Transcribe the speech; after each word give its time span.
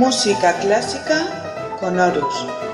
Música 0.00 0.58
clásica 0.60 1.76
con 1.78 2.00
Horus. 2.00 2.69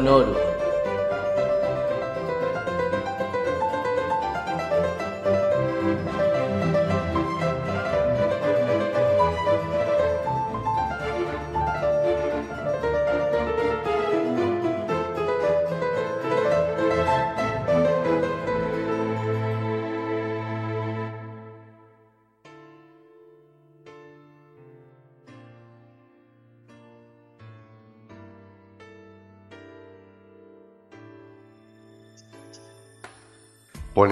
Clásica 0.00 0.41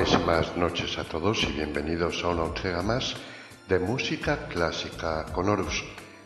Buenísimas 0.00 0.56
noches 0.56 0.96
a 0.96 1.04
todos 1.04 1.42
y 1.42 1.52
bienvenidos 1.52 2.24
a 2.24 2.28
una 2.28 2.46
entrega 2.46 2.80
más 2.80 3.14
de 3.68 3.78
Música 3.78 4.48
Clásica 4.48 5.26
con 5.26 5.46
Horus. 5.50 5.84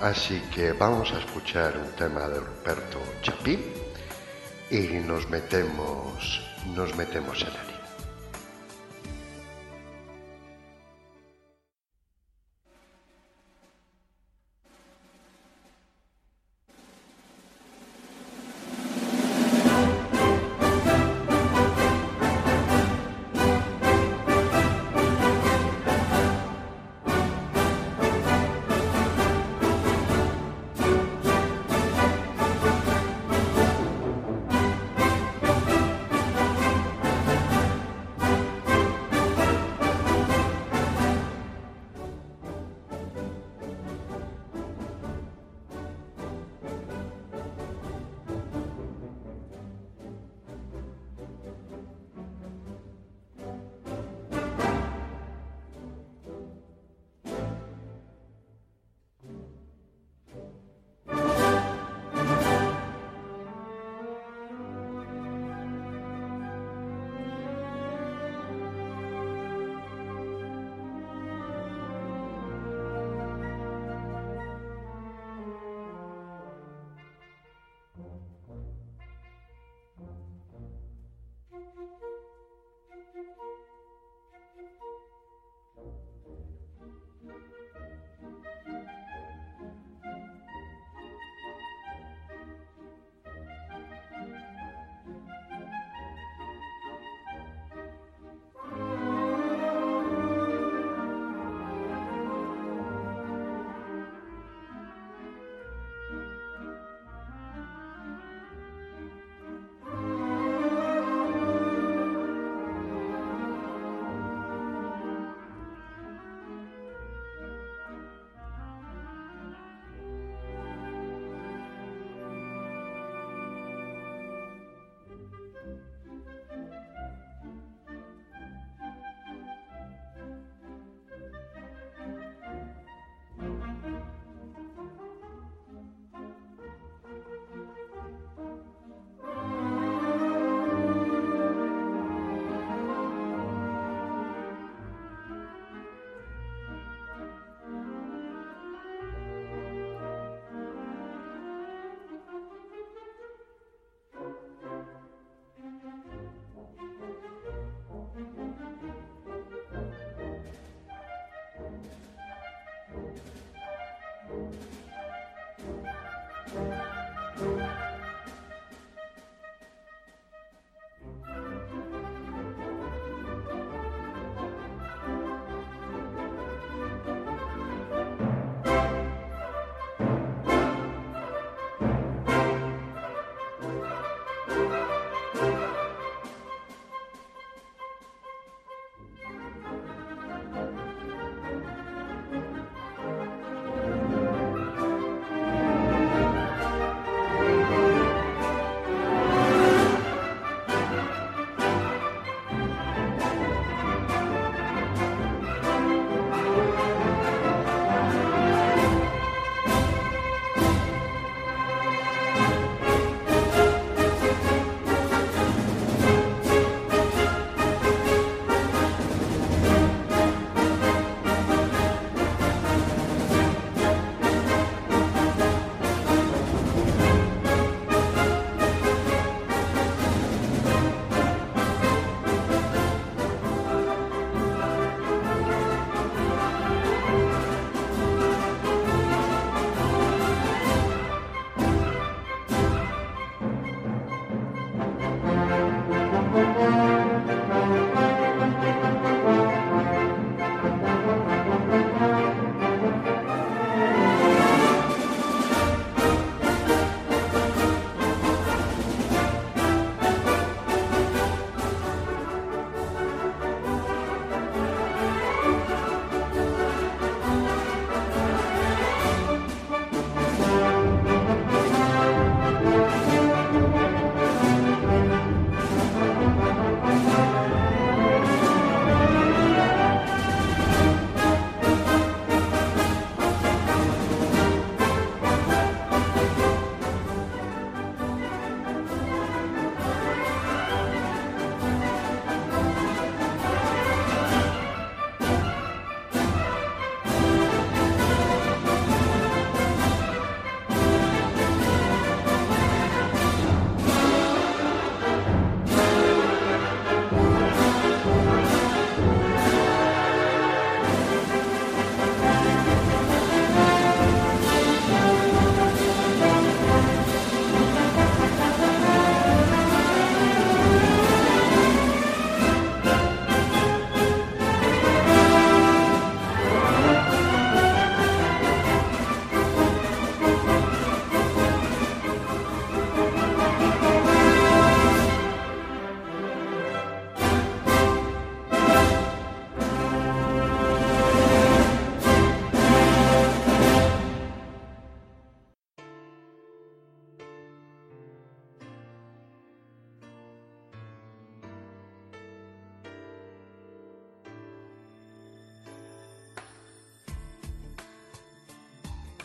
Así 0.00 0.40
que 0.54 0.72
vamos 0.72 1.12
a 1.12 1.18
escuchar 1.18 1.76
un 1.76 1.90
tema 1.92 2.28
de 2.28 2.40
Ruperto 2.40 2.98
Chapí 3.22 3.58
y 4.70 4.78
nos 5.06 5.28
metemos, 5.28 6.42
nos 6.74 6.96
metemos 6.96 7.40
en 7.42 7.48
él. 7.48 7.71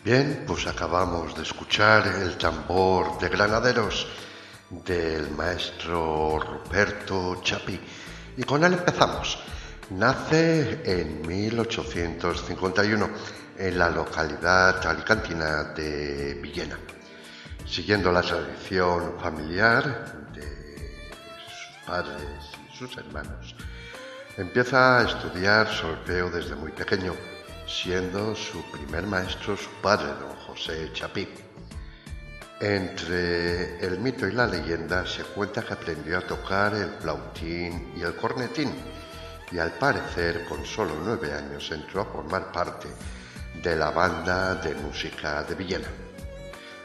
Bien, 0.07 0.45
pues 0.47 0.65
acabamos 0.65 1.35
de 1.35 1.43
escuchar 1.43 2.07
el 2.07 2.37
tambor 2.37 3.19
de 3.19 3.27
granaderos 3.27 4.07
del 4.69 5.31
maestro 5.31 6.39
Ruperto 6.39 7.41
Chapi 7.43 7.77
y 8.37 8.43
con 8.43 8.63
él 8.63 8.75
empezamos. 8.75 9.37
Nace 9.89 10.79
en 10.85 11.27
1851 11.27 13.09
en 13.57 13.77
la 13.77 13.89
localidad 13.89 14.87
alicantina 14.87 15.73
de 15.75 16.35
Villena. 16.35 16.79
Siguiendo 17.65 18.09
la 18.09 18.21
tradición 18.21 19.19
familiar 19.19 20.31
de 20.33 21.03
sus 21.49 21.85
padres 21.85 22.45
y 22.71 22.77
sus 22.77 22.95
hermanos, 22.95 23.57
empieza 24.37 24.99
a 24.99 25.03
estudiar 25.03 25.67
solfeo 25.67 26.29
desde 26.29 26.55
muy 26.55 26.71
pequeño 26.71 27.13
siendo 27.67 28.33
su 28.35 28.61
primer 28.71 29.05
maestro 29.05 29.57
su 29.57 29.69
padre, 29.81 30.07
don 30.07 30.35
José 30.47 30.89
Chapí. 30.93 31.27
Entre 32.59 33.85
el 33.85 33.99
mito 33.99 34.25
y 34.25 34.31
la 34.31 34.47
leyenda 34.47 35.05
se 35.05 35.23
cuenta 35.23 35.61
que 35.61 35.73
aprendió 35.73 36.17
a 36.17 36.21
tocar 36.21 36.73
el 36.73 36.89
flautín 37.01 37.93
y 37.95 38.01
el 38.01 38.15
cornetín 38.15 38.73
y 39.51 39.59
al 39.59 39.73
parecer 39.73 40.45
con 40.45 40.65
solo 40.65 40.93
nueve 41.03 41.31
años 41.33 41.69
entró 41.71 42.01
a 42.01 42.05
formar 42.05 42.51
parte 42.51 42.87
de 43.61 43.75
la 43.75 43.91
banda 43.91 44.55
de 44.55 44.73
música 44.75 45.43
de 45.43 45.55
Villena. 45.55 45.87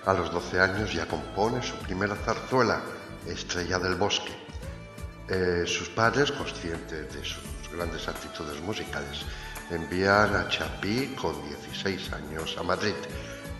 A 0.04 0.12
los 0.12 0.32
doce 0.32 0.60
años 0.60 0.92
ya 0.92 1.06
compone 1.06 1.62
su 1.62 1.76
primera 1.76 2.16
zarzuela, 2.16 2.80
Estrella 3.26 3.78
del 3.78 3.94
Bosque. 3.94 4.32
Eh, 5.28 5.62
sus 5.64 5.88
padres, 5.88 6.32
conscientes 6.32 7.14
de 7.14 7.24
sus 7.24 7.42
grandes 7.72 8.06
actitudes 8.08 8.60
musicales, 8.60 9.24
envían 9.74 10.34
a 10.34 10.48
Chapí 10.48 11.14
con 11.20 11.34
16 11.48 12.12
años 12.12 12.56
a 12.58 12.62
Madrid 12.62 12.94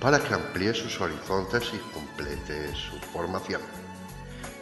para 0.01 0.19
que 0.19 0.35
amplíe 0.35 0.75
sus 0.75 1.01
horizontes 1.01 1.71
y 1.73 1.79
complete 1.93 2.75
su 2.75 2.99
formación. 3.13 3.63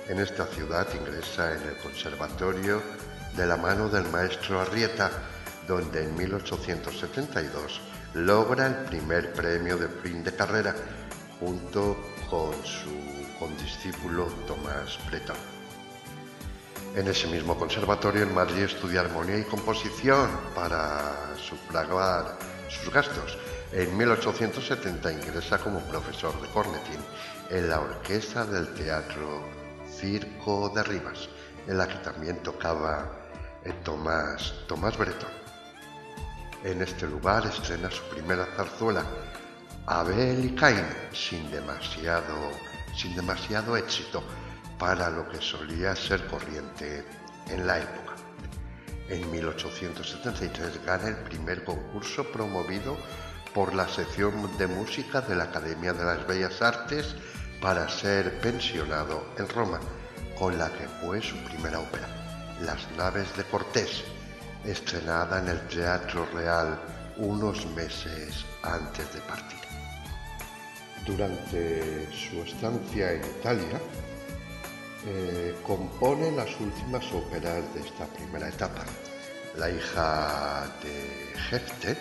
En 0.09 0.19
esta 0.19 0.47
ciudad 0.47 0.87
ingresa 0.95 1.55
en 1.55 1.69
el 1.69 1.77
conservatorio 1.79 2.83
de 3.37 3.47
la 3.47 3.57
mano 3.57 3.89
del 3.89 4.09
maestro 4.11 4.61
Arrieta, 4.61 5.11
donde 5.67 6.05
en 6.05 6.17
1872 6.17 7.81
logra 8.15 8.67
el 8.67 8.75
primer 8.87 9.33
premio 9.33 9.77
de 9.77 9.89
fin 9.89 10.23
de 10.25 10.35
carrera 10.35 10.75
junto 11.39 11.97
con 12.29 12.53
su 12.65 12.91
condiscípulo 13.39 14.27
Tomás 14.47 14.99
Bretón. 15.09 15.50
En 16.97 17.07
ese 17.07 17.29
mismo 17.29 17.57
conservatorio 17.57 18.25
en 18.25 18.35
Madrid 18.35 18.65
estudia 18.65 19.03
armonía 19.03 19.39
y 19.39 19.45
composición 19.45 20.29
para 20.57 21.37
sufragar 21.37 22.37
sus 22.69 22.93
gastos. 22.93 23.39
En 23.73 23.97
1870 23.97 25.13
ingresa 25.13 25.59
como 25.59 25.79
profesor 25.83 26.39
de 26.43 26.49
cornetín 26.49 26.99
en 27.49 27.69
la 27.69 27.81
orquesta 27.81 28.45
del 28.45 28.75
teatro 28.75 29.45
Circo 29.89 30.69
de 30.71 30.83
Rivas, 30.83 31.29
en 31.69 31.79
la 31.79 31.87
que 31.87 31.99
también 31.99 32.43
tocaba 32.43 33.09
eh, 33.65 33.73
Tomás, 33.85 34.53
Tomás 34.67 34.99
Bretón. 34.99 35.31
En 36.65 36.83
este 36.83 37.07
lugar 37.07 37.47
estrena 37.47 37.89
su 37.89 38.03
primera 38.05 38.47
zarzuela, 38.57 39.05
Abel 39.87 40.45
y 40.45 40.55
Caín, 40.57 40.87
sin 41.13 41.49
demasiado, 41.53 42.51
sin 42.97 43.15
demasiado 43.15 43.77
éxito, 43.77 44.25
para 44.81 45.11
lo 45.11 45.29
que 45.29 45.43
solía 45.43 45.95
ser 45.95 46.27
corriente 46.27 47.05
en 47.49 47.67
la 47.67 47.79
época. 47.79 48.15
En 49.11 49.31
1873 49.31 50.85
gana 50.87 51.09
el 51.09 51.17
primer 51.17 51.65
concurso 51.65 52.25
promovido 52.33 52.97
por 53.53 53.75
la 53.75 53.87
sección 53.87 54.57
de 54.57 54.67
música 54.67 55.21
de 55.21 55.37
la 55.37 55.45
Academia 55.45 55.93
de 55.93 56.05
las 56.05 56.27
Bellas 56.27 56.63
Artes 56.63 57.15
para 57.61 57.91
ser 57.91 58.41
pensionado 58.41 59.27
en 59.37 59.49
Roma, 59.51 59.81
con 60.39 60.57
la 60.57 60.71
que 60.71 60.89
fue 60.89 61.21
su 61.21 61.37
primera 61.45 61.81
ópera, 61.81 62.09
Las 62.63 62.91
naves 62.97 63.37
de 63.37 63.45
Cortés, 63.45 64.03
estrenada 64.65 65.41
en 65.41 65.49
el 65.49 65.61
Teatro 65.69 66.27
Real 66.33 66.81
unos 67.19 67.67
meses 67.75 68.47
antes 68.63 69.13
de 69.13 69.21
partir. 69.21 69.59
Durante 71.05 72.09
su 72.13 72.43
estancia 72.43 73.13
en 73.13 73.25
Italia, 73.25 73.81
eh, 75.07 75.57
compone 75.67 76.31
las 76.33 76.49
últimas 76.61 77.05
óperas 77.13 77.63
de 77.75 77.81
esta 77.81 78.07
primera 78.07 78.49
etapa. 78.49 78.85
La 79.57 79.71
hija 79.71 80.67
de 80.83 81.39
Jefte, 81.49 81.97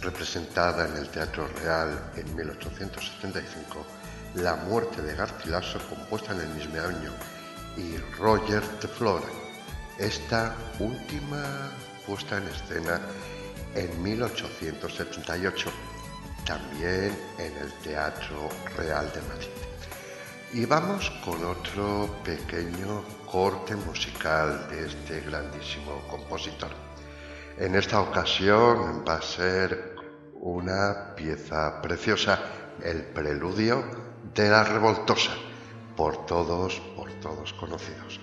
representada 0.00 0.86
en 0.86 0.96
el 0.96 1.08
Teatro 1.08 1.48
Real 1.62 2.12
en 2.16 2.36
1875, 2.36 3.86
La 4.34 4.56
muerte 4.56 5.00
de 5.00 5.14
Garcilaso, 5.14 5.78
compuesta 5.88 6.32
en 6.32 6.40
el 6.40 6.48
mismo 6.48 6.80
año, 6.80 7.12
y 7.76 7.96
Roger 8.18 8.62
de 8.80 8.88
Flora, 8.88 9.26
esta 9.98 10.54
última 10.78 11.70
puesta 12.06 12.36
en 12.36 12.48
escena 12.48 13.00
en 13.74 14.02
1878, 14.02 15.70
también 16.44 17.16
en 17.38 17.56
el 17.56 17.72
Teatro 17.82 18.48
Real 18.76 19.10
de 19.12 19.20
Madrid. 19.22 19.63
Y 20.54 20.66
vamos 20.66 21.10
con 21.24 21.44
otro 21.44 22.22
pequeño 22.22 23.02
corte 23.26 23.74
musical 23.74 24.68
de 24.70 24.86
este 24.86 25.20
grandísimo 25.22 26.06
compositor. 26.08 26.70
En 27.58 27.74
esta 27.74 28.00
ocasión 28.00 29.04
va 29.04 29.14
a 29.14 29.22
ser 29.22 29.96
una 30.34 31.16
pieza 31.16 31.82
preciosa, 31.82 32.38
el 32.80 33.02
preludio 33.02 33.84
de 34.32 34.48
la 34.48 34.62
revoltosa, 34.62 35.32
por 35.96 36.24
todos, 36.24 36.80
por 36.94 37.10
todos 37.14 37.52
conocidos. 37.54 38.20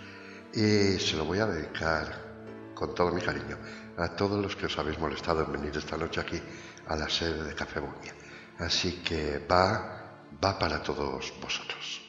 Y 0.53 0.99
se 0.99 1.17
lo 1.17 1.25
voy 1.25 1.39
a 1.39 1.47
dedicar 1.47 2.71
con 2.73 2.95
todo 2.95 3.11
mi 3.11 3.19
cariño 3.19 3.57
a 3.97 4.07
todos 4.15 4.41
los 4.41 4.55
que 4.55 4.67
os 4.67 4.79
habéis 4.79 4.97
molestado 4.99 5.43
en 5.43 5.51
venir 5.51 5.75
esta 5.75 5.97
noche 5.97 6.21
aquí 6.21 6.41
a 6.87 6.95
la 6.95 7.09
sede 7.09 7.43
de 7.43 7.53
Café 7.53 7.81
Boña. 7.81 8.15
Así 8.57 9.03
que 9.03 9.45
va, 9.51 10.29
va 10.41 10.57
para 10.57 10.81
todos 10.81 11.33
vosotros. 11.41 12.00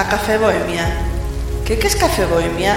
A 0.00 0.08
Café 0.08 0.38
Bohemia. 0.38 0.86
¿Qué, 1.66 1.78
¿Qué, 1.78 1.86
es 1.86 1.94
Café 1.94 2.24
Bohemia? 2.24 2.74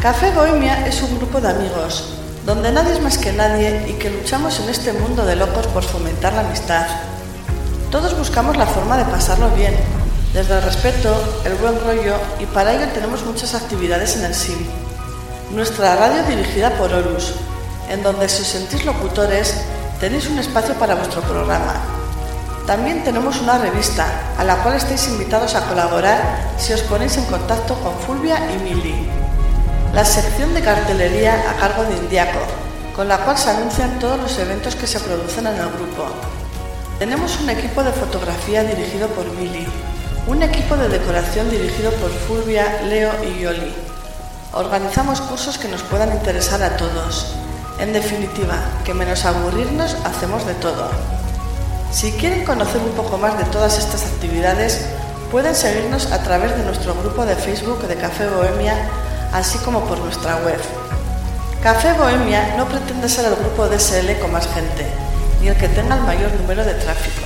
Café 0.00 0.30
Bohemia 0.30 0.86
es 0.86 1.02
un 1.02 1.18
grupo 1.18 1.38
de 1.38 1.50
amigos, 1.50 2.14
donde 2.46 2.72
nadie 2.72 2.94
es 2.94 3.02
más 3.02 3.18
que 3.18 3.34
nadie 3.34 3.84
y 3.86 3.92
que 3.98 4.08
luchamos 4.08 4.58
en 4.60 4.70
este 4.70 4.94
mundo 4.94 5.26
de 5.26 5.36
locos 5.36 5.66
por 5.66 5.82
fomentar 5.82 6.32
la 6.32 6.40
amistad. 6.40 6.86
Todos 7.90 8.16
buscamos 8.16 8.56
la 8.56 8.66
forma 8.66 8.96
de 8.96 9.04
pasarlo 9.04 9.50
bien, 9.50 9.76
desde 10.32 10.54
el 10.56 10.62
respeto, 10.62 11.14
el 11.44 11.54
buen 11.56 11.78
rollo 11.80 12.16
y 12.40 12.46
para 12.46 12.72
ello 12.72 12.86
tenemos 12.94 13.26
muchas 13.26 13.54
actividades 13.54 14.16
en 14.16 14.24
el 14.24 14.34
SIM. 14.34 14.56
Nuestra 15.50 15.96
radio 15.96 16.22
dirigida 16.22 16.70
por 16.78 16.94
Horus, 16.94 17.34
en 17.90 18.02
donde 18.02 18.26
si 18.30 18.40
os 18.40 18.48
sentís 18.48 18.86
locutores 18.86 19.54
tenéis 20.00 20.28
un 20.28 20.38
espacio 20.38 20.72
para 20.76 20.94
vuestro 20.94 21.20
programa 21.20 21.93
también 22.66 23.04
tenemos 23.04 23.42
una 23.42 23.58
revista 23.58 24.06
a 24.38 24.44
la 24.44 24.56
cual 24.62 24.76
estáis 24.76 25.06
invitados 25.08 25.54
a 25.54 25.66
colaborar 25.66 26.22
si 26.56 26.72
os 26.72 26.80
ponéis 26.82 27.16
en 27.18 27.26
contacto 27.26 27.74
con 27.80 27.98
Fulvia 27.98 28.38
y 28.50 28.58
Mili. 28.62 29.06
La 29.92 30.04
sección 30.04 30.54
de 30.54 30.62
cartelería 30.62 31.50
a 31.50 31.54
cargo 31.60 31.84
de 31.84 31.96
Indiaco, 31.96 32.40
con 32.96 33.06
la 33.06 33.18
cual 33.18 33.36
se 33.36 33.50
anuncian 33.50 33.98
todos 33.98 34.18
los 34.18 34.38
eventos 34.38 34.76
que 34.76 34.86
se 34.86 34.98
producen 34.98 35.46
en 35.46 35.56
el 35.56 35.68
grupo. 35.68 36.06
Tenemos 36.98 37.38
un 37.40 37.50
equipo 37.50 37.82
de 37.82 37.92
fotografía 37.92 38.64
dirigido 38.64 39.08
por 39.08 39.30
Mili, 39.32 39.66
un 40.26 40.42
equipo 40.42 40.74
de 40.76 40.88
decoración 40.88 41.50
dirigido 41.50 41.92
por 41.92 42.10
Fulvia, 42.10 42.80
Leo 42.88 43.12
y 43.24 43.42
Yoli. 43.42 43.74
Organizamos 44.52 45.20
cursos 45.20 45.58
que 45.58 45.68
nos 45.68 45.82
puedan 45.82 46.12
interesar 46.12 46.62
a 46.62 46.78
todos. 46.78 47.34
En 47.78 47.92
definitiva, 47.92 48.54
que 48.84 48.94
menos 48.94 49.26
aburrirnos 49.26 49.96
hacemos 50.04 50.46
de 50.46 50.54
todo. 50.54 50.88
Si 51.94 52.10
quieren 52.10 52.44
conocer 52.44 52.80
un 52.80 52.90
poco 52.90 53.18
más 53.18 53.38
de 53.38 53.44
todas 53.44 53.78
estas 53.78 54.02
actividades, 54.02 54.84
pueden 55.30 55.54
seguirnos 55.54 56.10
a 56.10 56.24
través 56.24 56.50
de 56.56 56.64
nuestro 56.64 56.92
grupo 56.92 57.24
de 57.24 57.36
Facebook 57.36 57.86
de 57.86 57.94
Café 57.94 58.26
Bohemia, 58.26 58.74
así 59.32 59.58
como 59.58 59.84
por 59.84 60.00
nuestra 60.00 60.38
web. 60.38 60.58
Café 61.62 61.92
Bohemia 61.92 62.56
no 62.56 62.66
pretende 62.66 63.08
ser 63.08 63.26
el 63.26 63.36
grupo 63.36 63.68
DSL 63.68 64.18
con 64.20 64.32
más 64.32 64.48
gente, 64.52 64.84
ni 65.40 65.46
el 65.46 65.56
que 65.56 65.68
tenga 65.68 65.94
el 65.94 66.02
mayor 66.02 66.32
número 66.32 66.64
de 66.64 66.74
tráfico. 66.74 67.22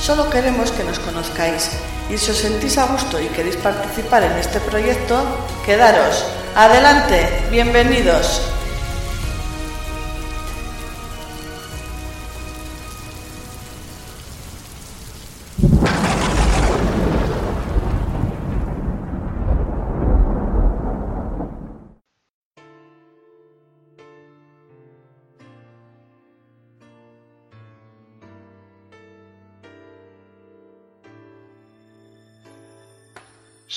Solo 0.00 0.30
queremos 0.30 0.70
que 0.70 0.84
nos 0.84 0.98
conozcáis 0.98 1.68
y 2.08 2.16
si 2.16 2.30
os 2.30 2.38
sentís 2.38 2.78
a 2.78 2.86
gusto 2.86 3.20
y 3.20 3.26
queréis 3.26 3.56
participar 3.56 4.22
en 4.22 4.32
este 4.38 4.60
proyecto, 4.60 5.22
quedaros. 5.66 6.24
Adelante, 6.56 7.28
bienvenidos. 7.50 8.40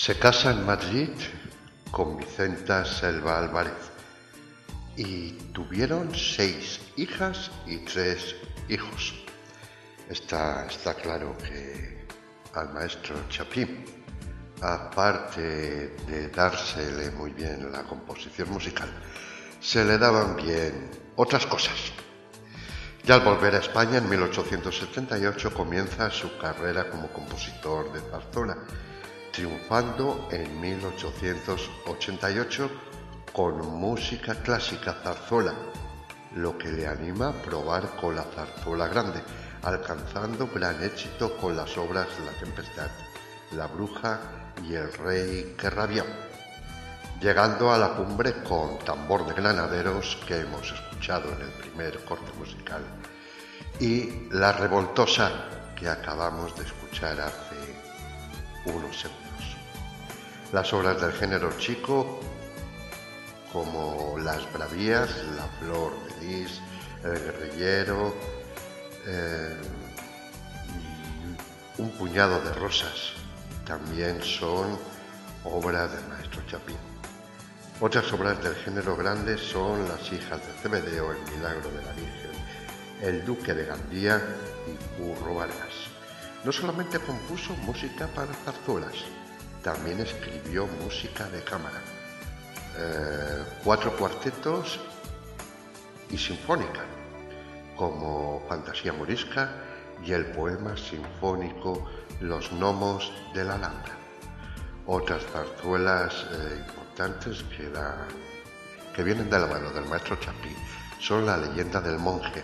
Se 0.05 0.19
casa 0.19 0.51
en 0.51 0.65
Madrid 0.65 1.11
con 1.89 2.17
Vicenta 2.17 2.83
Selva 2.83 3.39
Álvarez 3.39 3.89
y 4.97 5.31
tuvieron 5.53 6.13
seis 6.13 6.81
hijas 6.97 7.49
y 7.65 7.77
tres 7.85 8.35
hijos. 8.67 9.23
Está, 10.09 10.65
está 10.65 10.93
claro 10.95 11.37
que 11.37 12.05
al 12.53 12.73
maestro 12.73 13.15
Chapín, 13.29 13.85
aparte 14.61 15.95
de 16.05 16.27
dársele 16.35 17.09
muy 17.11 17.31
bien 17.31 17.71
la 17.71 17.83
composición 17.83 18.49
musical, 18.51 18.89
se 19.61 19.85
le 19.85 19.97
daban 19.97 20.35
bien 20.35 20.91
otras 21.15 21.45
cosas. 21.45 21.93
Y 23.07 23.09
al 23.09 23.21
volver 23.21 23.55
a 23.55 23.59
España 23.59 23.99
en 23.99 24.09
1878 24.09 25.53
comienza 25.53 26.11
su 26.11 26.37
carrera 26.37 26.89
como 26.89 27.07
compositor 27.07 27.93
de 27.93 28.01
zarzuela 28.11 28.57
triunfando 29.33 30.29
en 30.31 30.61
1888 30.61 32.71
con 33.33 33.57
música 33.79 34.35
clásica 34.35 34.93
zarzuela, 35.03 35.53
lo 36.35 36.55
que 36.55 36.71
le 36.71 36.87
anima 36.87 37.29
a 37.29 37.33
probar 37.33 37.95
con 37.95 38.15
la 38.15 38.21
zarzuela 38.23 38.87
grande, 38.87 39.23
alcanzando 39.63 40.47
gran 40.53 40.83
éxito 40.83 41.35
con 41.37 41.57
las 41.57 41.75
obras 41.79 42.07
La 42.23 42.31
Tempestad, 42.39 42.91
La 43.53 43.65
Bruja 43.65 44.19
y 44.63 44.75
El 44.75 44.93
Rey 44.93 45.55
que 45.57 45.71
rabió, 45.71 46.05
llegando 47.19 47.73
a 47.73 47.79
la 47.79 47.95
cumbre 47.95 48.43
con 48.43 48.77
Tambor 48.85 49.25
de 49.25 49.33
Granaderos 49.33 50.19
que 50.27 50.41
hemos 50.41 50.71
escuchado 50.71 51.33
en 51.33 51.41
el 51.41 51.51
primer 51.53 52.05
corte 52.05 52.31
musical 52.37 52.83
y 53.79 54.27
La 54.29 54.51
Revoltosa 54.51 55.31
que 55.75 55.89
acabamos 55.89 56.55
de 56.55 56.65
escuchar 56.65 57.19
hace 57.19 57.55
unos 58.65 58.95
segundos. 58.95 59.22
Las 60.53 60.71
obras 60.71 61.01
del 61.01 61.11
género 61.13 61.49
chico, 61.57 62.19
como 63.51 64.19
Las 64.19 64.53
Bravías, 64.53 65.09
La 65.35 65.47
Flor 65.59 65.93
de 66.03 66.27
Lis, 66.27 66.61
El 67.03 67.13
guerrillero, 67.13 68.13
eh, 69.07 69.57
un 71.79 71.89
puñado 71.93 72.39
de 72.41 72.53
rosas, 72.53 73.13
también 73.65 74.21
son 74.21 74.77
obras 75.43 75.91
del 75.91 76.07
maestro 76.07 76.43
Chapín. 76.45 76.77
Otras 77.81 78.13
obras 78.13 78.43
del 78.43 78.53
género 78.53 78.95
grande 78.95 79.39
son 79.39 79.87
Las 79.87 80.11
hijas 80.11 80.37
de 80.37 80.53
Cebedeo, 80.61 81.13
El 81.13 81.35
milagro 81.35 81.71
de 81.71 81.83
la 81.83 81.93
Virgen, 81.93 82.31
El 83.01 83.25
duque 83.25 83.55
de 83.55 83.65
Gandía 83.65 84.21
y 84.67 85.01
Burro 85.01 85.33
Vargas. 85.33 85.89
No 86.45 86.51
solamente 86.51 86.99
compuso 86.99 87.55
música 87.55 88.05
para 88.13 88.31
zarzuelas, 88.45 89.03
también 89.63 90.01
escribió 90.01 90.67
música 90.83 91.27
de 91.29 91.41
cámara, 91.41 91.81
eh, 92.77 93.43
cuatro 93.63 93.95
cuartetos 93.95 94.79
y 96.11 96.17
sinfónica, 96.17 96.81
como 97.77 98.43
Fantasía 98.49 98.91
Morisca 98.91 99.49
y 100.03 100.11
el 100.11 100.25
poema 100.27 100.75
sinfónico 100.75 101.89
Los 102.19 102.51
gnomos 102.51 103.11
de 103.33 103.45
la 103.45 103.55
Alhambra. 103.55 103.95
Otras 104.85 105.23
zarzuelas 105.31 106.25
eh, 106.31 106.57
importantes 106.59 107.43
que, 108.93 109.03
vienen 109.03 109.29
de 109.29 109.39
la 109.39 109.47
mano 109.47 109.71
del 109.71 109.85
maestro 109.85 110.17
Chapí 110.17 110.55
son 110.99 111.25
La 111.25 111.37
leyenda 111.37 111.79
del 111.79 111.97
monje 111.97 112.43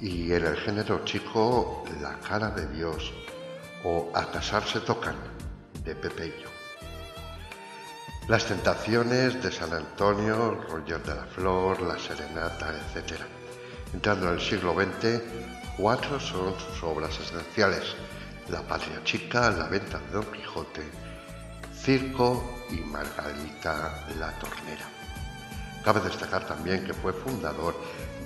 y 0.00 0.32
en 0.32 0.44
el 0.46 0.56
género 0.56 1.04
chico 1.04 1.84
La 2.00 2.18
cara 2.18 2.50
de 2.50 2.66
Dios 2.66 3.12
o 3.84 4.10
A 4.14 4.30
casarse 4.30 4.80
tocan 4.80 5.33
de 5.84 5.94
Pepeillo. 5.94 6.48
Las 8.26 8.46
tentaciones 8.46 9.42
de 9.42 9.52
San 9.52 9.72
Antonio, 9.72 10.54
Roger 10.68 11.02
de 11.02 11.14
la 11.14 11.24
Flor, 11.26 11.82
La 11.82 11.98
Serenata, 11.98 12.72
etc. 12.72 13.20
Entrando 13.92 14.28
en 14.28 14.34
el 14.34 14.40
siglo 14.40 14.74
XX, 14.74 15.20
cuatro 15.76 16.18
son 16.18 16.58
sus 16.58 16.82
obras 16.82 17.18
esenciales. 17.20 17.94
La 18.48 18.62
Patria 18.62 19.02
Chica, 19.04 19.50
La 19.50 19.68
Venta 19.68 19.98
de 19.98 20.10
Don 20.12 20.24
Quijote, 20.32 20.82
Circo 21.74 22.64
y 22.70 22.76
Margarita 22.76 24.06
la 24.18 24.32
Tornera. 24.38 24.88
Cabe 25.84 26.00
destacar 26.00 26.46
también 26.46 26.84
que 26.86 26.94
fue 26.94 27.12
fundador 27.12 27.74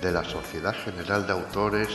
de 0.01 0.13
la 0.13 0.23
Sociedad 0.23 0.73
General 0.85 1.27
de 1.27 1.33
Autores 1.33 1.89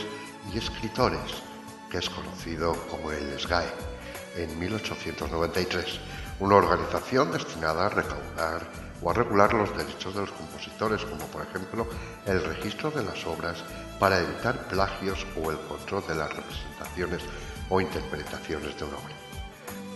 y 0.53 0.59
Escritores, 0.59 1.41
que 1.89 1.97
es 1.97 2.09
conocido 2.09 2.73
como 2.87 3.11
el 3.11 3.39
SGAE, 3.39 3.94
en 4.35 4.59
1893, 4.59 5.99
una 6.39 6.55
organización 6.55 7.31
destinada 7.31 7.85
a 7.85 7.89
recaudar 7.89 8.61
o 9.01 9.09
a 9.09 9.13
regular 9.13 9.53
los 9.53 9.75
derechos 9.77 10.13
de 10.15 10.21
los 10.21 10.31
compositores, 10.31 11.03
como 11.05 11.25
por 11.27 11.43
ejemplo 11.43 11.87
el 12.25 12.43
registro 12.43 12.91
de 12.91 13.03
las 13.03 13.25
obras 13.25 13.63
para 13.99 14.19
evitar 14.19 14.67
plagios 14.67 15.25
o 15.41 15.51
el 15.51 15.59
control 15.59 16.05
de 16.07 16.15
las 16.15 16.35
representaciones 16.35 17.21
o 17.69 17.81
interpretaciones 17.81 18.77
de 18.77 18.85
una 18.85 18.97
obra. 18.97 19.15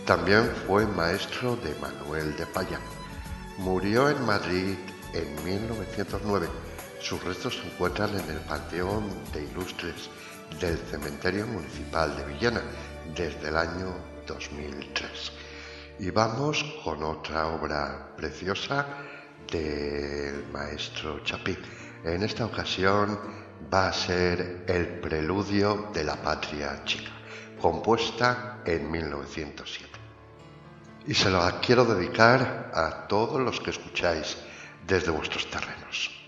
También 0.06 0.50
fue 0.66 0.86
maestro 0.86 1.56
de 1.56 1.74
Manuel 1.80 2.36
de 2.36 2.46
Payán. 2.46 2.80
Murió 3.58 4.08
en 4.08 4.24
Madrid 4.24 4.76
en 5.12 5.44
1909. 5.44 6.48
Sus 7.00 7.22
restos 7.22 7.58
se 7.58 7.66
encuentran 7.66 8.10
en 8.10 8.30
el 8.30 8.40
Panteón 8.40 9.04
de 9.32 9.44
Ilustres 9.44 10.10
del 10.60 10.78
Cementerio 10.78 11.46
Municipal 11.46 12.16
de 12.16 12.24
Villena 12.24 12.62
desde 13.14 13.48
el 13.48 13.56
año 13.56 14.09
2003. 14.30 15.32
Y 15.98 16.10
vamos 16.10 16.64
con 16.84 17.02
otra 17.02 17.48
obra 17.48 18.14
preciosa 18.16 18.86
del 19.50 20.46
maestro 20.52 21.20
Chapí. 21.24 21.56
En 22.04 22.22
esta 22.22 22.46
ocasión 22.46 23.18
va 23.72 23.88
a 23.88 23.92
ser 23.92 24.64
el 24.66 25.00
preludio 25.00 25.90
de 25.92 26.04
la 26.04 26.16
patria 26.16 26.82
chica, 26.84 27.10
compuesta 27.60 28.62
en 28.64 28.90
1907. 28.90 29.90
Y 31.06 31.14
se 31.14 31.30
la 31.30 31.60
quiero 31.60 31.84
dedicar 31.84 32.70
a 32.72 33.08
todos 33.08 33.40
los 33.40 33.60
que 33.60 33.70
escucháis 33.70 34.36
desde 34.86 35.10
vuestros 35.10 35.50
terrenos. 35.50 36.19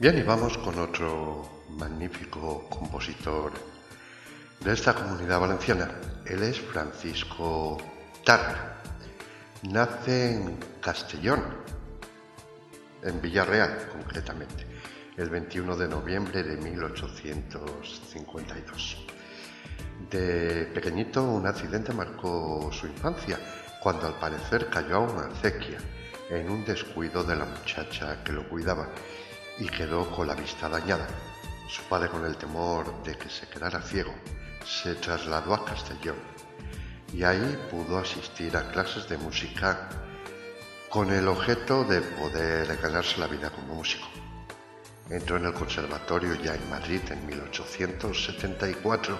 Bien, 0.00 0.16
y 0.16 0.22
vamos 0.22 0.56
con 0.58 0.78
otro 0.78 1.64
magnífico 1.70 2.68
compositor 2.68 3.50
de 4.60 4.72
esta 4.72 4.94
comunidad 4.94 5.40
valenciana. 5.40 5.90
Él 6.24 6.44
es 6.44 6.60
Francisco 6.60 7.78
Tarra. 8.24 8.76
Nace 9.64 10.34
en 10.34 10.56
Castellón, 10.80 11.42
en 13.02 13.20
Villarreal 13.20 13.88
concretamente, 13.88 14.64
el 15.16 15.30
21 15.30 15.76
de 15.76 15.88
noviembre 15.88 16.44
de 16.44 16.56
1852. 16.58 19.04
De 20.12 20.70
pequeñito 20.74 21.24
un 21.24 21.44
accidente 21.44 21.92
marcó 21.92 22.70
su 22.70 22.86
infancia, 22.86 23.36
cuando 23.82 24.06
al 24.06 24.16
parecer 24.20 24.70
cayó 24.70 24.94
a 24.94 25.00
una 25.00 25.26
acequia 25.26 25.78
en 26.30 26.50
un 26.50 26.64
descuido 26.64 27.24
de 27.24 27.34
la 27.34 27.46
muchacha 27.46 28.22
que 28.22 28.32
lo 28.32 28.48
cuidaba 28.48 28.90
y 29.58 29.68
quedó 29.68 30.10
con 30.10 30.26
la 30.26 30.34
vista 30.34 30.68
dañada. 30.68 31.06
Su 31.68 31.82
padre, 31.84 32.08
con 32.08 32.24
el 32.24 32.36
temor 32.36 33.02
de 33.02 33.16
que 33.16 33.28
se 33.28 33.48
quedara 33.48 33.82
ciego, 33.82 34.14
se 34.64 34.94
trasladó 34.94 35.54
a 35.54 35.64
Castellón 35.64 36.16
y 37.12 37.24
ahí 37.24 37.58
pudo 37.70 37.98
asistir 37.98 38.56
a 38.56 38.70
clases 38.70 39.08
de 39.08 39.18
música 39.18 39.88
con 40.88 41.10
el 41.10 41.28
objeto 41.28 41.84
de 41.84 42.00
poder 42.00 42.76
ganarse 42.78 43.18
la 43.18 43.26
vida 43.26 43.50
como 43.50 43.74
músico. 43.74 44.06
Entró 45.10 45.36
en 45.36 45.46
el 45.46 45.54
conservatorio 45.54 46.34
ya 46.34 46.54
en 46.54 46.70
Madrid 46.70 47.00
en 47.10 47.26
1874, 47.26 49.18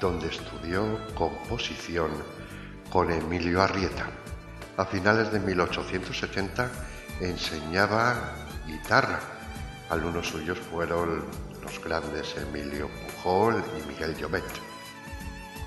donde 0.00 0.28
estudió 0.28 0.98
composición 1.14 2.10
con 2.90 3.10
Emilio 3.10 3.62
Arrieta. 3.62 4.06
A 4.76 4.84
finales 4.84 5.32
de 5.32 5.40
1870 5.40 6.70
enseñaba 7.20 8.34
guitarra 8.66 9.20
Algunos 9.92 10.26
suyos 10.26 10.58
fueron 10.58 11.22
los 11.62 11.84
grandes 11.84 12.34
Emilio 12.38 12.88
Pujol 12.88 13.62
y 13.78 13.86
Miguel 13.86 14.16
Llobet. 14.16 14.42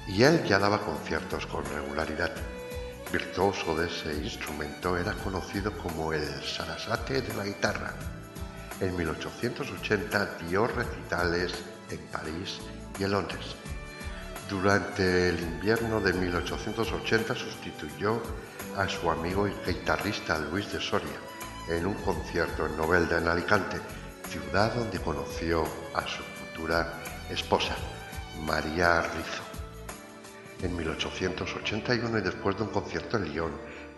Y 0.08 0.24
él 0.24 0.44
ya 0.46 0.58
daba 0.58 0.82
conciertos 0.82 1.46
con 1.46 1.64
regularidad. 1.64 2.32
Virtuoso 3.14 3.76
de 3.76 3.86
ese 3.86 4.16
instrumento, 4.16 4.98
era 4.98 5.14
conocido 5.14 5.72
como 5.78 6.12
el 6.12 6.26
Sarasate 6.42 7.22
de 7.22 7.36
la 7.36 7.46
guitarra. 7.46 7.94
En 8.82 8.98
1880 8.98 10.38
dio 10.50 10.66
recitales 10.66 11.54
en 11.92 12.00
París 12.08 12.58
y 12.98 13.04
en 13.04 13.12
Londres. 13.12 13.56
Durante 14.50 15.30
el 15.30 15.40
invierno 15.40 16.02
de 16.02 16.14
1880 16.14 17.36
sustituyó 17.36 18.24
a 18.76 18.90
su 18.90 19.08
amigo 19.12 19.48
y 19.48 19.54
guitarrista 19.68 20.40
Luis 20.40 20.72
de 20.74 20.82
Soria 20.82 21.20
en 21.70 21.86
un 21.86 21.94
concierto 21.94 22.66
en 22.66 22.76
Novelda 22.76 23.20
en 23.20 23.28
Alicante 23.28 23.80
ciudad 24.28 24.74
donde 24.74 25.00
conoció 25.00 25.64
a 25.94 26.02
su 26.08 26.24
futura 26.24 26.94
esposa, 27.30 27.76
María 28.46 29.02
Rizo. 29.02 29.44
En 30.62 30.76
1881 30.76 32.18
y 32.18 32.22
después 32.22 32.58
de 32.58 32.64
un 32.64 32.70
concierto 32.70 33.18
en 33.18 33.32
Lyon, 33.32 33.52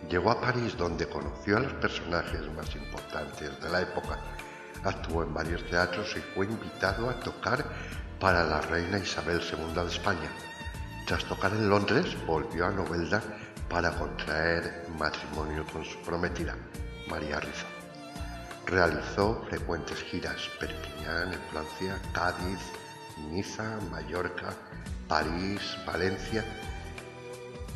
llegó 0.08 0.30
a 0.30 0.40
París 0.40 0.76
donde 0.76 1.08
conoció 1.08 1.56
a 1.56 1.60
los 1.60 1.72
personajes 1.74 2.40
más 2.56 2.74
importantes 2.74 3.60
de 3.60 3.70
la 3.70 3.82
época. 3.82 4.18
Actuó 4.84 5.22
en 5.22 5.34
varios 5.34 5.64
teatros 5.66 6.14
y 6.16 6.20
fue 6.34 6.46
invitado 6.46 7.10
a 7.10 7.18
tocar 7.20 7.64
para 8.20 8.44
la 8.44 8.60
reina 8.60 8.98
Isabel 8.98 9.40
II 9.40 9.74
de 9.74 9.88
España. 9.88 10.30
Tras 11.06 11.24
tocar 11.24 11.52
en 11.52 11.68
Londres, 11.68 12.16
volvió 12.26 12.66
a 12.66 12.70
Novelda 12.70 13.22
para 13.68 13.90
contraer 13.92 14.86
matrimonio 14.98 15.64
con 15.72 15.84
su 15.84 15.98
prometida, 16.02 16.56
María 17.08 17.40
Rizo. 17.40 17.77
Realizó 18.68 19.42
frecuentes 19.48 20.02
giras 20.02 20.50
Perpiñán 20.60 21.32
en 21.32 21.40
Francia, 21.50 21.98
Cádiz, 22.12 22.60
Niza, 23.30 23.78
Mallorca, 23.90 24.54
París, 25.08 25.62
Valencia 25.86 26.44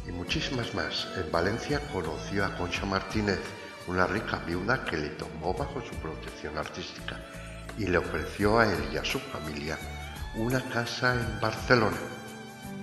y 0.07 0.12
muchísimas 0.12 0.74
más. 0.74 1.09
En 1.16 1.33
Valencia 1.33 1.81
conoció 1.94 2.44
a 2.44 2.55
Concha 2.59 2.85
Martínez, 2.85 3.40
una 3.87 4.07
rica 4.07 4.37
viuda 4.46 4.85
que 4.85 4.98
le 4.98 5.09
tomó 5.09 5.55
bajo 5.55 5.81
su 5.81 5.94
protección 5.94 6.59
artística 6.59 7.18
y 7.78 7.87
le 7.87 7.96
ofreció 7.96 8.59
a 8.59 8.70
él 8.70 8.90
y 8.92 8.98
a 8.98 9.05
su 9.05 9.18
familia 9.18 9.78
una 10.35 10.61
casa 10.68 11.14
en 11.14 11.40
Barcelona. 11.40 11.96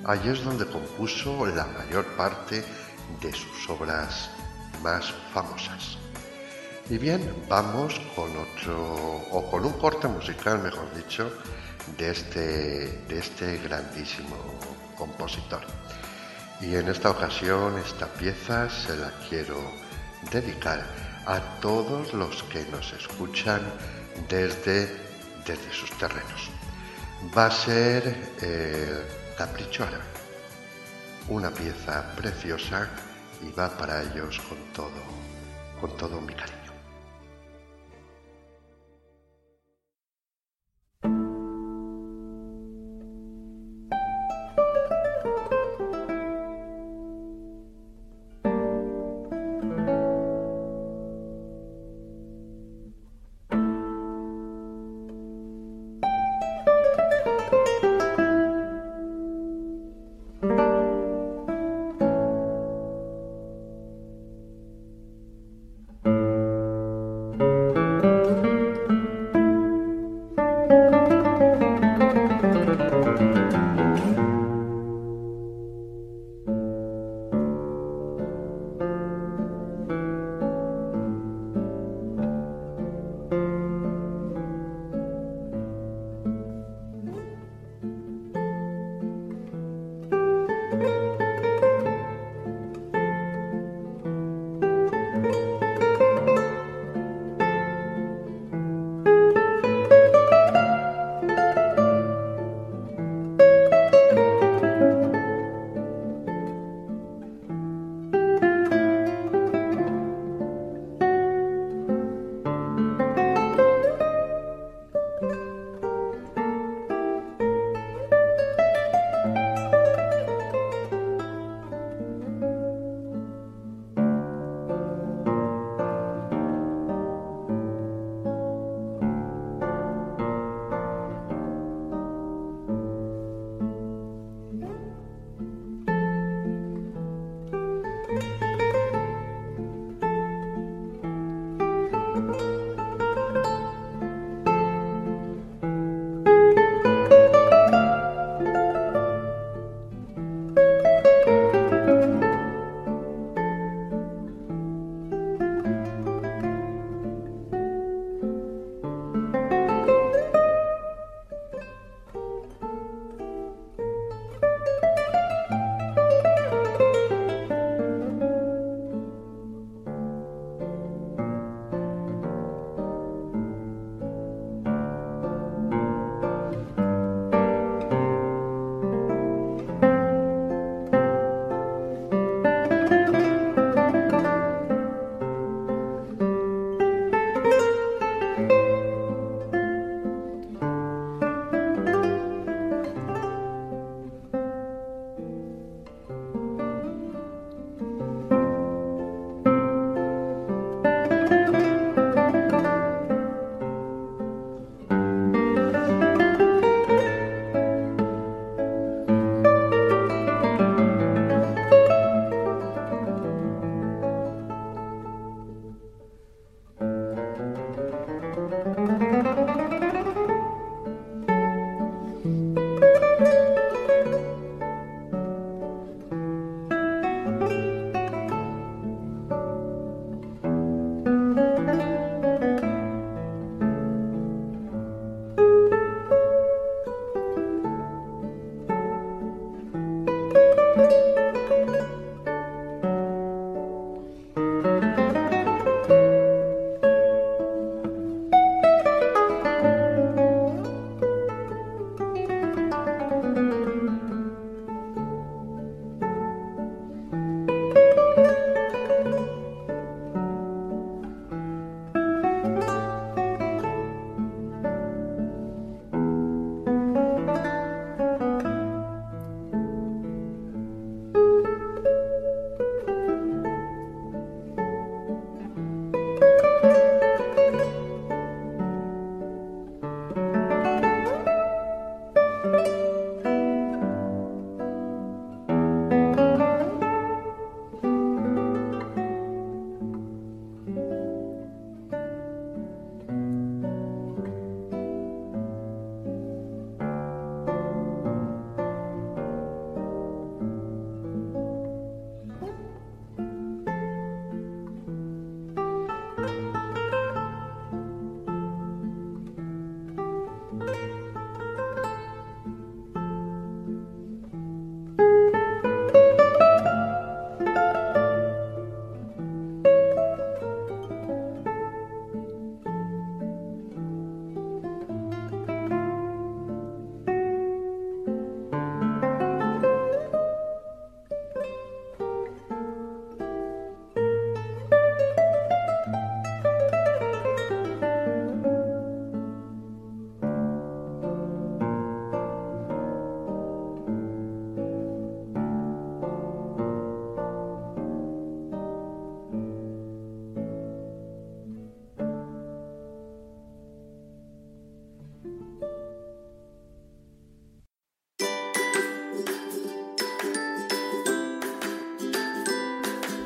Allí 0.03 0.29
es 0.29 0.43
donde 0.43 0.65
compuso 0.65 1.45
la 1.45 1.67
mayor 1.67 2.05
parte 2.17 2.65
de 3.21 3.31
sus 3.33 3.69
obras 3.69 4.31
más 4.81 5.13
famosas. 5.31 5.98
Y 6.89 6.97
bien, 6.97 7.21
vamos 7.47 8.01
con 8.15 8.31
otro, 8.35 8.95
o 9.31 9.51
con 9.51 9.63
un 9.63 9.73
corte 9.73 10.07
musical, 10.07 10.57
mejor 10.57 10.91
dicho, 10.95 11.31
de 11.95 12.09
este, 12.09 12.39
de 13.07 13.19
este 13.19 13.57
grandísimo 13.57 14.35
compositor. 14.97 15.61
Y 16.59 16.73
en 16.75 16.87
esta 16.87 17.11
ocasión 17.11 17.77
esta 17.77 18.07
pieza 18.07 18.67
se 18.71 18.97
la 18.97 19.11
quiero 19.29 19.55
dedicar 20.31 20.83
a 21.27 21.39
todos 21.61 22.11
los 22.15 22.41
que 22.43 22.65
nos 22.71 22.91
escuchan 22.93 23.61
desde, 24.27 24.87
desde 25.45 25.71
sus 25.71 25.95
terrenos. 25.99 26.49
Va 27.37 27.45
a 27.45 27.51
ser 27.51 28.33
eh, 28.41 29.05
Capricho 29.37 29.85
una 31.27 31.51
pieza 31.51 32.13
preciosa 32.15 32.89
y 33.47 33.51
va 33.51 33.69
para 33.77 34.01
ellos 34.01 34.41
con 34.49 34.57
todo, 34.73 35.03
con 35.79 35.95
todo 35.95 36.19
mi 36.19 36.33
cariño. 36.33 36.58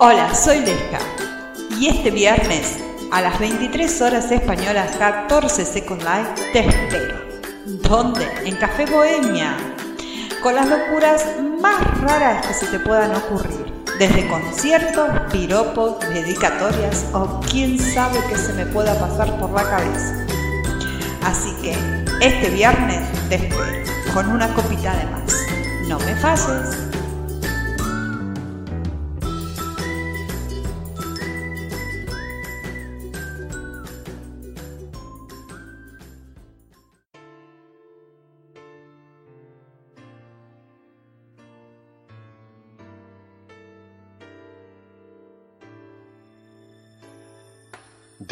Hola, 0.06 0.36
soy 0.36 0.60
Lesca 0.60 1.00
y 1.80 1.88
este 1.88 2.12
viernes 2.12 2.78
a 3.10 3.22
las 3.22 3.40
23 3.40 4.02
horas 4.02 4.30
españolas 4.32 4.98
14 4.98 5.64
Second 5.64 6.02
Life 6.02 6.52
te 6.52 6.60
espero. 6.60 7.16
¿Dónde? 7.88 8.28
En 8.44 8.58
Café 8.58 8.86
Bohemia. 8.86 9.56
Con 10.42 10.56
las 10.56 10.68
locuras 10.68 11.26
más 11.62 12.02
raras 12.02 12.46
que 12.46 12.54
se 12.54 12.66
te 12.66 12.80
puedan 12.80 13.16
ocurrir. 13.16 13.74
Desde 13.98 14.28
conciertos, 14.28 15.08
piropos, 15.32 16.02
dedicatorias 16.10 17.06
o 17.14 17.40
quién 17.50 17.80
sabe 17.80 18.20
qué 18.28 18.36
se 18.36 18.52
me 18.52 18.66
pueda 18.66 19.00
pasar 19.00 19.40
por 19.40 19.52
la 19.52 19.64
cabeza. 19.64 20.26
Así 21.24 21.56
que 21.62 21.78
este 22.20 22.50
viernes 22.50 23.00
te 23.30 23.36
espero 23.36 23.90
con 24.14 24.28
una 24.28 24.54
copita 24.54 24.98
de 24.98 25.06
más. 25.06 25.34
No 25.88 25.98
me 26.00 26.14
falles. 26.18 26.93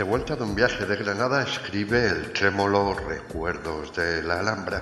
De 0.01 0.07
vuelta 0.07 0.35
de 0.35 0.41
un 0.41 0.55
viaje 0.55 0.83
de 0.87 0.95
Granada 0.95 1.43
escribe 1.43 2.07
el 2.07 2.33
trémolo 2.33 2.95
Recuerdos 2.95 3.95
de 3.95 4.23
la 4.23 4.39
Alhambra 4.39 4.81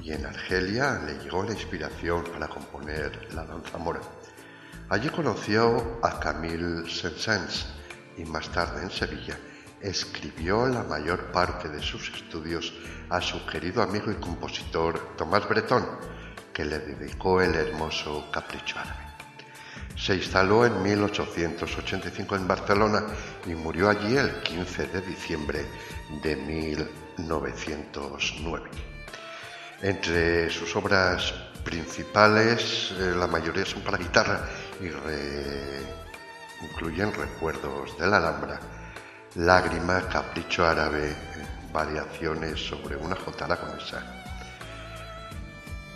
y 0.00 0.12
en 0.12 0.24
Argelia 0.24 1.02
le 1.04 1.18
llegó 1.18 1.42
la 1.42 1.54
inspiración 1.54 2.22
para 2.22 2.46
componer 2.46 3.34
la 3.34 3.44
danza 3.44 3.78
mora. 3.78 3.98
Allí 4.90 5.08
conoció 5.08 5.98
a 6.04 6.20
Camille 6.20 6.88
Saint-Saëns 6.88 7.66
y 8.16 8.24
más 8.26 8.48
tarde 8.50 8.80
en 8.80 8.92
Sevilla 8.92 9.36
escribió 9.80 10.68
la 10.68 10.84
mayor 10.84 11.32
parte 11.32 11.68
de 11.68 11.82
sus 11.82 12.08
estudios 12.08 12.72
a 13.10 13.20
su 13.20 13.44
querido 13.44 13.82
amigo 13.82 14.12
y 14.12 14.20
compositor 14.20 15.16
Tomás 15.16 15.48
Bretón, 15.48 15.84
que 16.54 16.64
le 16.64 16.78
dedicó 16.78 17.42
el 17.42 17.56
hermoso 17.56 18.30
Capricho 18.30 18.78
Árabe. 18.78 19.07
Se 19.98 20.14
instaló 20.14 20.64
en 20.64 20.80
1885 20.82 22.36
en 22.36 22.46
Barcelona 22.46 23.02
y 23.46 23.50
murió 23.50 23.90
allí 23.90 24.16
el 24.16 24.42
15 24.42 24.86
de 24.86 25.00
diciembre 25.02 25.66
de 26.22 26.36
1909. 26.36 28.70
Entre 29.82 30.48
sus 30.50 30.76
obras 30.76 31.34
principales, 31.64 32.94
eh, 32.98 33.12
la 33.16 33.26
mayoría 33.26 33.66
son 33.66 33.82
para 33.82 33.98
guitarra 33.98 34.48
y 34.80 34.86
incluyen 36.64 37.12
Recuerdos 37.12 37.98
de 37.98 38.06
la 38.06 38.18
Alhambra, 38.18 38.60
Lágrima, 39.34 40.08
Capricho 40.08 40.64
Árabe, 40.64 41.16
variaciones 41.72 42.60
sobre 42.60 42.94
una 42.96 43.16
jotara 43.16 43.56
con 43.56 43.76
esa 43.78 44.17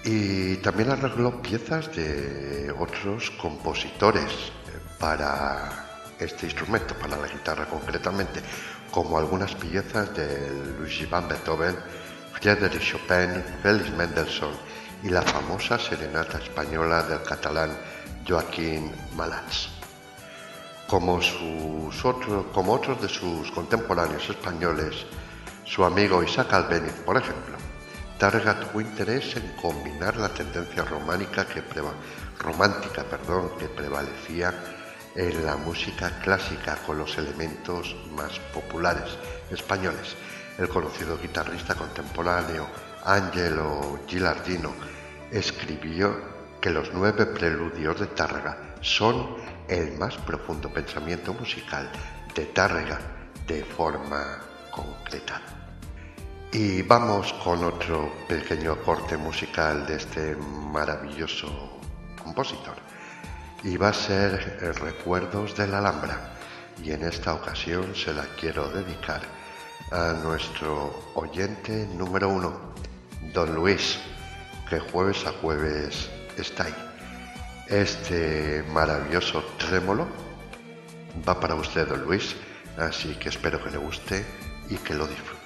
y 0.04 0.56
también 0.56 0.90
arregló 0.90 1.40
piezas 1.40 1.94
de 1.94 2.74
otros 2.78 3.30
compositores 3.32 4.52
para 4.98 6.14
este 6.18 6.46
instrumento, 6.46 6.94
para 6.94 7.16
la 7.16 7.28
guitarra 7.28 7.66
concretamente, 7.66 8.40
como 8.90 9.16
algunas 9.16 9.54
piezas 9.54 10.14
de 10.16 10.50
Luigi 10.78 11.06
van 11.06 11.28
Beethoven, 11.28 11.76
Friedrich 12.32 12.80
Chopin, 12.80 13.42
Félix 13.62 13.90
Mendelssohn 13.90 14.54
y 15.02 15.08
la 15.08 15.22
famosa 15.22 15.78
serenata 15.78 16.38
española 16.38 17.02
del 17.04 17.22
catalán 17.22 17.70
Joaquín 18.26 18.92
Malats. 19.16 19.70
Como, 20.86 21.22
sus 21.22 22.02
como 22.52 22.72
otros 22.72 23.00
de 23.00 23.08
sus 23.08 23.50
contemporáneos 23.52 24.28
españoles, 24.28 25.06
su 25.64 25.84
amigo 25.84 26.22
Isaac 26.22 26.52
Albéniz, 26.52 26.92
por 27.06 27.16
ejemplo, 27.16 27.56
Targa 28.22 28.54
tuvo 28.54 28.80
interés 28.80 29.34
en 29.34 29.48
combinar 29.60 30.16
la 30.16 30.28
tendencia 30.28 30.84
románica 30.84 31.44
que 31.44 31.60
romántica 32.38 33.02
que 33.58 33.66
prevalecía 33.66 34.54
en 35.16 35.44
la 35.44 35.56
música 35.56 36.20
clásica 36.20 36.76
con 36.86 36.98
los 36.98 37.18
elementos 37.18 37.96
más 38.12 38.38
populares 38.54 39.18
españoles. 39.50 40.14
El 40.56 40.68
conocido 40.68 41.18
guitarrista 41.18 41.74
contemporáneo 41.74 42.68
Angelo 43.04 43.98
Gilardino 44.06 44.72
escribió 45.32 46.14
que 46.60 46.70
los 46.70 46.94
nueve 46.94 47.26
preludios 47.26 47.98
de 47.98 48.06
Tárrega 48.06 48.76
son 48.82 49.34
el 49.66 49.98
más 49.98 50.16
profundo 50.18 50.72
pensamiento 50.72 51.34
musical 51.34 51.90
de 52.36 52.44
Tárrega 52.46 53.00
de 53.48 53.64
forma 53.64 54.38
concretada. 54.70 55.61
Y 56.54 56.82
vamos 56.82 57.32
con 57.42 57.64
otro 57.64 58.12
pequeño 58.28 58.76
corte 58.82 59.16
musical 59.16 59.86
de 59.86 59.96
este 59.96 60.36
maravilloso 60.36 61.80
compositor. 62.22 62.74
Y 63.64 63.78
va 63.78 63.88
a 63.88 63.94
ser 63.94 64.58
Recuerdos 64.78 65.56
de 65.56 65.66
la 65.66 65.78
Alhambra. 65.78 66.34
Y 66.84 66.90
en 66.92 67.04
esta 67.04 67.32
ocasión 67.32 67.94
se 67.96 68.12
la 68.12 68.24
quiero 68.38 68.68
dedicar 68.68 69.22
a 69.90 70.12
nuestro 70.12 71.12
oyente 71.14 71.88
número 71.94 72.28
uno, 72.28 72.74
don 73.32 73.54
Luis, 73.54 73.98
que 74.68 74.78
jueves 74.78 75.26
a 75.26 75.32
jueves 75.32 76.10
está 76.36 76.64
ahí. 76.64 76.74
Este 77.66 78.62
maravilloso 78.74 79.42
trémolo 79.56 80.06
va 81.26 81.40
para 81.40 81.54
usted, 81.54 81.88
don 81.88 82.04
Luis, 82.04 82.36
así 82.76 83.14
que 83.14 83.30
espero 83.30 83.64
que 83.64 83.70
le 83.70 83.78
guste 83.78 84.22
y 84.68 84.76
que 84.76 84.92
lo 84.92 85.06
disfrute. 85.06 85.41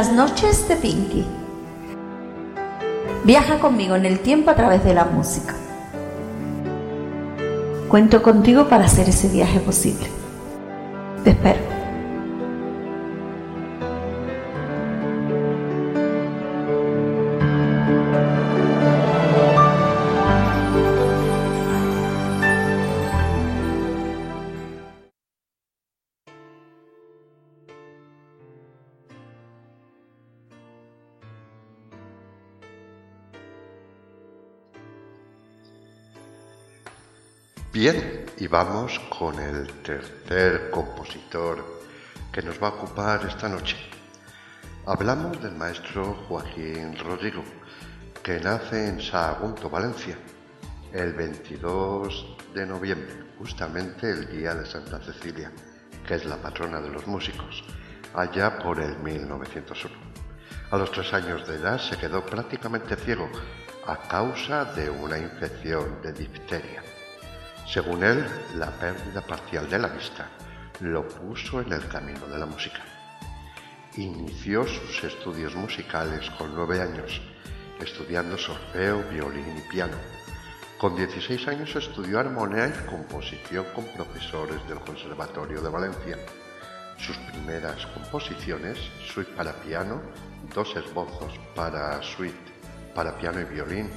Las 0.00 0.12
noches 0.14 0.66
de 0.66 0.76
Pinky. 0.76 1.26
Viaja 3.24 3.58
conmigo 3.58 3.96
en 3.96 4.06
el 4.06 4.20
tiempo 4.20 4.50
a 4.50 4.54
través 4.54 4.82
de 4.82 4.94
la 4.94 5.04
música. 5.04 5.54
Cuento 7.86 8.22
contigo 8.22 8.66
para 8.66 8.86
hacer 8.86 9.10
ese 9.10 9.28
viaje 9.28 9.60
posible. 9.60 10.19
Vamos 38.64 38.98
con 39.08 39.38
el 39.40 39.72
tercer 39.82 40.68
compositor 40.70 41.80
que 42.30 42.42
nos 42.42 42.62
va 42.62 42.68
a 42.68 42.72
ocupar 42.72 43.24
esta 43.24 43.48
noche. 43.48 43.74
Hablamos 44.84 45.40
del 45.42 45.54
maestro 45.54 46.12
Joaquín 46.28 46.94
Rodrigo, 46.98 47.42
que 48.22 48.38
nace 48.38 48.88
en 48.88 49.00
Sagunto, 49.00 49.70
Valencia, 49.70 50.18
el 50.92 51.14
22 51.14 52.36
de 52.52 52.66
noviembre, 52.66 53.32
justamente 53.38 54.10
el 54.10 54.30
día 54.30 54.54
de 54.54 54.66
Santa 54.66 55.00
Cecilia, 55.00 55.50
que 56.06 56.16
es 56.16 56.26
la 56.26 56.36
patrona 56.36 56.82
de 56.82 56.90
los 56.90 57.06
músicos, 57.06 57.64
allá 58.12 58.58
por 58.58 58.78
el 58.78 58.98
1901. 58.98 59.94
A 60.70 60.76
los 60.76 60.92
tres 60.92 61.14
años 61.14 61.48
de 61.48 61.54
edad 61.54 61.78
se 61.78 61.96
quedó 61.96 62.26
prácticamente 62.26 62.94
ciego 62.96 63.26
a 63.86 63.96
causa 63.96 64.66
de 64.66 64.90
una 64.90 65.16
infección 65.16 66.02
de 66.02 66.12
difteria. 66.12 66.82
Según 67.72 68.02
él, 68.02 68.26
la 68.56 68.68
pérdida 68.72 69.20
parcial 69.20 69.70
de 69.70 69.78
la 69.78 69.86
vista 69.86 70.26
lo 70.80 71.06
puso 71.06 71.60
en 71.60 71.72
el 71.72 71.86
camino 71.86 72.26
de 72.26 72.36
la 72.36 72.44
música. 72.44 72.80
Inició 73.96 74.66
sus 74.66 75.04
estudios 75.04 75.54
musicales 75.54 76.28
con 76.30 76.52
nueve 76.52 76.80
años, 76.80 77.22
estudiando 77.80 78.36
solfeo, 78.36 79.04
violín 79.08 79.56
y 79.56 79.70
piano. 79.70 79.96
Con 80.78 80.96
16 80.96 81.46
años 81.46 81.76
estudió 81.76 82.18
armonía 82.18 82.66
y 82.66 82.86
composición 82.88 83.64
con 83.72 83.84
profesores 83.94 84.66
del 84.68 84.80
Conservatorio 84.80 85.62
de 85.62 85.70
Valencia. 85.70 86.18
Sus 86.98 87.16
primeras 87.18 87.86
composiciones, 87.86 88.78
suite 89.06 89.30
para 89.36 89.52
piano, 89.52 90.02
dos 90.52 90.74
esbozos 90.74 91.38
para 91.54 92.02
suite 92.02 92.34
para 92.96 93.16
piano 93.16 93.40
y 93.40 93.44
violín 93.44 93.88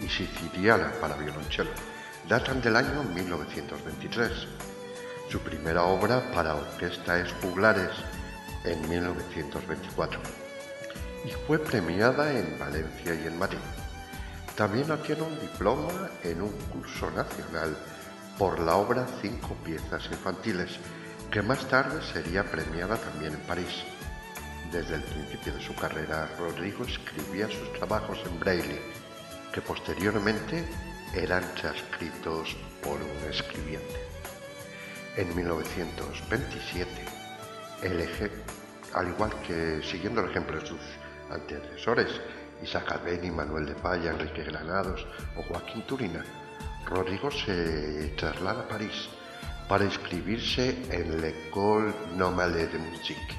y 0.00 0.08
siciliana 0.10 0.92
para 1.00 1.16
violonchelo 1.16 1.91
datan 2.28 2.60
del 2.60 2.76
año 2.76 3.02
1923. 3.02 4.30
Su 5.28 5.40
primera 5.40 5.84
obra 5.84 6.30
para 6.32 6.54
orquesta 6.54 7.18
es 7.18 7.32
Juglares 7.40 7.90
en 8.64 8.88
1924 8.88 10.20
y 11.24 11.30
fue 11.46 11.58
premiada 11.58 12.32
en 12.32 12.58
Valencia 12.58 13.14
y 13.14 13.26
en 13.26 13.38
Madrid. 13.38 13.58
También 14.56 14.90
obtiene 14.90 15.22
un 15.22 15.40
diploma 15.40 16.10
en 16.22 16.42
un 16.42 16.52
curso 16.72 17.10
nacional 17.10 17.76
por 18.38 18.60
la 18.60 18.76
obra 18.76 19.06
Cinco 19.20 19.54
piezas 19.64 20.06
infantiles, 20.10 20.78
que 21.30 21.42
más 21.42 21.66
tarde 21.68 22.00
sería 22.12 22.44
premiada 22.44 22.96
también 22.96 23.34
en 23.34 23.40
París. 23.40 23.84
Desde 24.70 24.96
el 24.96 25.02
principio 25.02 25.54
de 25.54 25.62
su 25.62 25.74
carrera, 25.74 26.28
Rodrigo 26.38 26.84
escribía 26.84 27.46
sus 27.46 27.72
trabajos 27.74 28.18
en 28.26 28.38
braille, 28.38 28.80
que 29.52 29.60
posteriormente 29.60 30.64
eran 31.14 31.42
transcritos 31.54 32.56
por 32.82 32.98
un 33.00 33.30
escribiente. 33.30 34.00
En 35.16 35.34
1927, 35.36 36.90
el 37.82 38.00
eje, 38.00 38.30
al 38.94 39.08
igual 39.08 39.30
que 39.46 39.82
siguiendo 39.82 40.22
el 40.22 40.30
ejemplo 40.30 40.58
de 40.58 40.66
sus 40.66 40.80
antecesores, 41.30 42.08
Isaac 42.62 42.92
Albeni, 42.92 43.30
Manuel 43.30 43.66
de 43.66 43.74
Falla, 43.74 44.10
Enrique 44.10 44.44
Granados 44.44 45.06
o 45.36 45.42
Joaquín 45.42 45.82
Turina, 45.86 46.24
Rodrigo 46.86 47.30
se 47.30 48.14
traslada 48.16 48.62
a 48.62 48.68
París 48.68 49.08
para 49.68 49.84
inscribirse 49.84 50.76
en 50.90 51.20
l'École 51.20 51.92
Normale 52.16 52.66
de 52.66 52.78
Musique, 52.78 53.34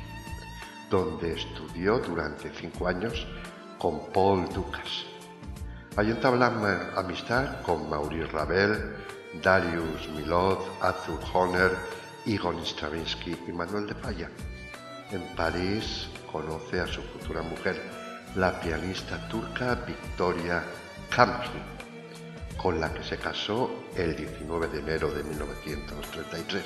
donde 0.89 1.33
estudió 1.33 1.99
durante 1.99 2.51
cinco 2.53 2.87
años 2.87 3.27
con 3.77 4.11
Paul 4.11 4.47
Ducas. 4.49 5.12
Allí 5.95 6.09
entablamos 6.09 6.71
amistad 6.95 7.61
con 7.61 7.87
Maurice 7.87 8.25
Ravel, 8.31 8.95
Darius 9.43 10.09
Milhaud, 10.15 10.57
Arthur 10.81 11.19
Honner, 11.31 11.71
Igor 12.25 12.55
Stravinsky 12.65 13.37
y 13.47 13.51
Manuel 13.51 13.85
de 13.85 13.93
Falla. 13.93 14.27
En 15.11 15.21
París 15.35 16.07
conoce 16.31 16.79
a 16.79 16.87
su 16.87 17.03
futura 17.03 17.43
mujer, 17.43 17.79
la 18.35 18.59
pianista 18.59 19.27
turca 19.27 19.75
Victoria 19.85 20.63
Kamki, 21.15 21.61
con 22.57 22.81
la 22.81 22.91
que 22.91 23.03
se 23.03 23.17
casó 23.17 23.69
el 23.95 24.15
19 24.15 24.69
de 24.69 24.79
enero 24.79 25.11
de 25.11 25.23
1933. 25.23 26.63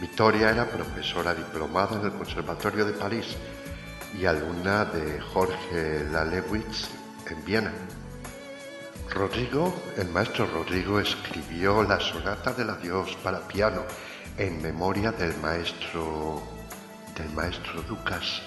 Victoria 0.00 0.50
era 0.50 0.68
profesora 0.68 1.32
diplomada 1.32 2.00
en 2.00 2.06
el 2.06 2.12
Conservatorio 2.12 2.86
de 2.86 2.92
París 2.94 3.36
y 4.18 4.26
alumna 4.26 4.84
de 4.84 5.20
Jorge 5.20 6.04
Lalewitz 6.10 6.88
en 7.30 7.44
Viena. 7.44 7.72
Rodrigo, 9.10 9.74
el 9.96 10.08
maestro 10.08 10.46
Rodrigo 10.46 11.00
escribió 11.00 11.82
la 11.82 11.98
sonata 12.00 12.52
del 12.52 12.70
adiós 12.70 13.16
para 13.22 13.46
piano 13.46 13.82
en 14.36 14.60
memoria 14.60 15.12
del 15.12 15.36
maestro 15.38 16.42
del 17.16 17.30
maestro 17.30 17.82
Lucas 17.88 18.42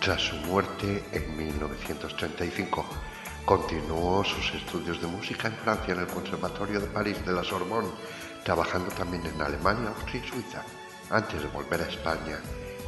tras 0.00 0.22
su 0.22 0.36
muerte 0.36 1.04
en 1.12 1.36
1935. 1.36 2.84
Continuó 3.44 4.24
sus 4.24 4.54
estudios 4.54 5.00
de 5.00 5.06
música 5.06 5.48
en 5.48 5.54
Francia 5.54 5.94
en 5.94 6.00
el 6.00 6.06
Conservatorio 6.06 6.80
de 6.80 6.86
París 6.86 7.24
de 7.24 7.32
la 7.32 7.42
Sorbonne, 7.42 7.90
trabajando 8.44 8.90
también 8.92 9.24
en 9.26 9.40
Alemania, 9.40 9.88
Austria 9.88 10.22
y 10.24 10.28
Suiza, 10.28 10.62
antes 11.10 11.42
de 11.42 11.48
volver 11.48 11.80
a 11.80 11.88
España 11.88 12.38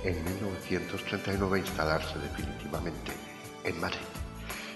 en 0.04 0.22
1939 0.24 1.58
a 1.58 1.60
instalarse 1.60 2.18
definitivamente 2.18 3.12
en 3.64 3.80
Madrid. 3.80 4.17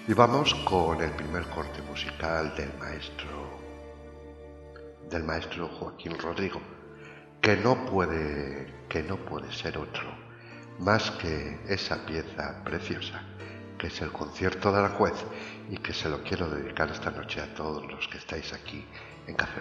Y 0.09 0.15
vamos 0.15 0.53
con 0.65 1.01
el 1.01 1.11
primer 1.13 1.45
corte 1.45 1.81
musical 1.83 2.55
del 2.57 2.73
maestro 2.79 3.61
del 5.09 5.23
maestro 5.23 5.69
Joaquín 5.69 6.19
Rodrigo, 6.19 6.61
que 7.41 7.57
no 7.57 7.87
puede 7.87 8.87
que 8.89 9.03
no 9.03 9.17
puede 9.17 9.53
ser 9.53 9.79
otro 9.79 10.13
más 10.79 11.11
que 11.13 11.61
esa 11.69 12.05
pieza 12.05 12.63
preciosa 12.65 13.23
que 13.79 13.87
es 13.87 14.01
el 14.01 14.13
concierto 14.13 14.73
de 14.73 14.83
la 14.83 14.89
juez 14.91 15.25
y 15.71 15.77
que 15.77 15.93
se 15.93 16.09
lo 16.09 16.23
quiero 16.23 16.49
dedicar 16.49 16.91
esta 16.91 17.11
noche 17.11 17.41
a 17.41 17.55
todos 17.55 17.85
los 17.87 18.07
que 18.09 18.19
estáis 18.19 18.53
aquí 18.53 18.87
en 19.27 19.35
Café. 19.35 19.61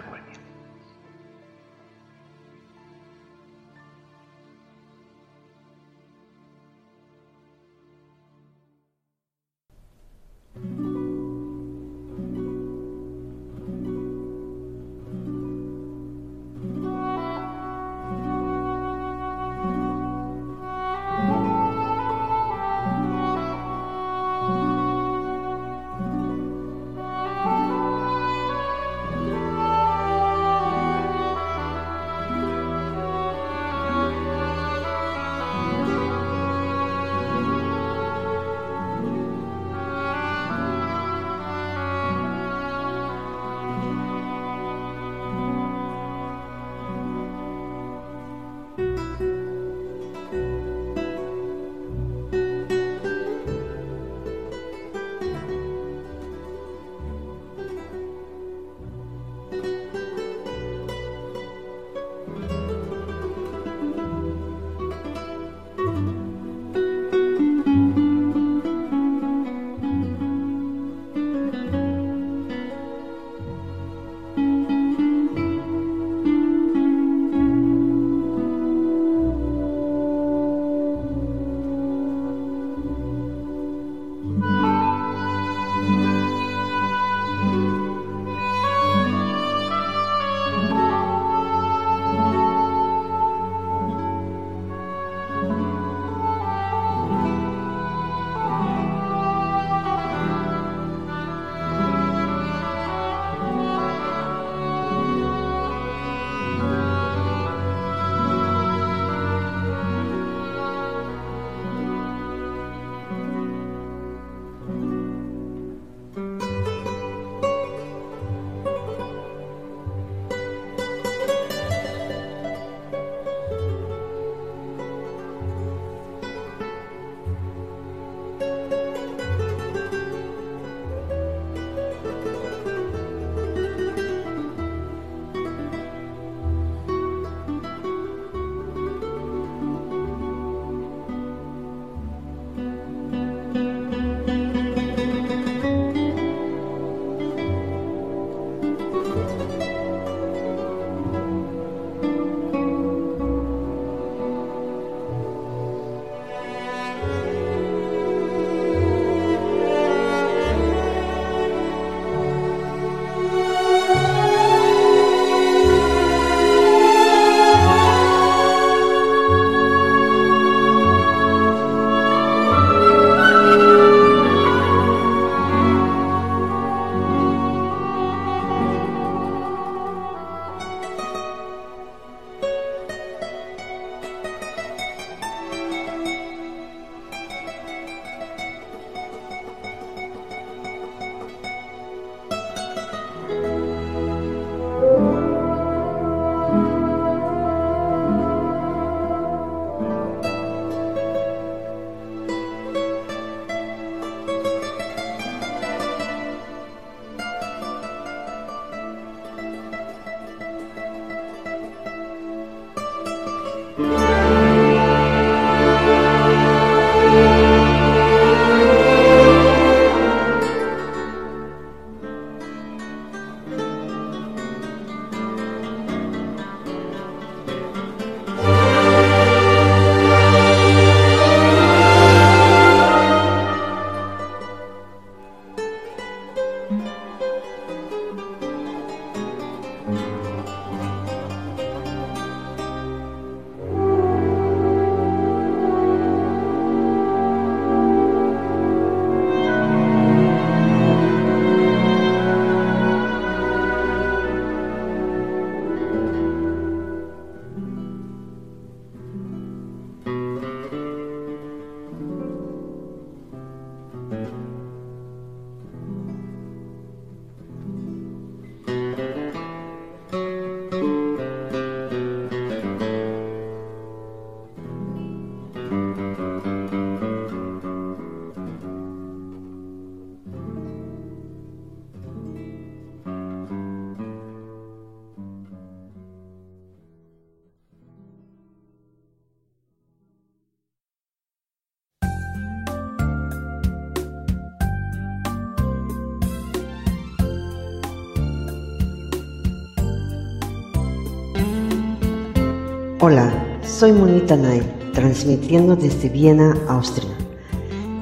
Soy 303.82 303.90
Monita 303.90 304.36
Nay, 304.36 304.62
transmitiendo 304.92 305.74
desde 305.74 306.08
Viena, 306.08 306.56
Austria. 306.68 307.10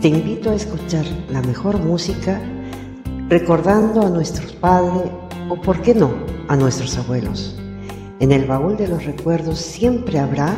Te 0.03 0.09
invito 0.09 0.51
a 0.51 0.55
escuchar 0.55 1.07
la 1.31 1.41
mejor 1.41 1.79
música 1.79 2.39
recordando 3.31 4.03
a 4.03 4.11
nuestros 4.11 4.53
padres 4.53 5.11
o, 5.49 5.59
por 5.59 5.81
qué 5.81 5.95
no, 5.95 6.13
a 6.49 6.57
nuestros 6.57 6.99
abuelos. 6.99 7.59
En 8.19 8.31
el 8.31 8.45
baúl 8.45 8.77
de 8.77 8.89
los 8.89 9.07
recuerdos 9.07 9.59
siempre 9.59 10.19
habrá 10.19 10.55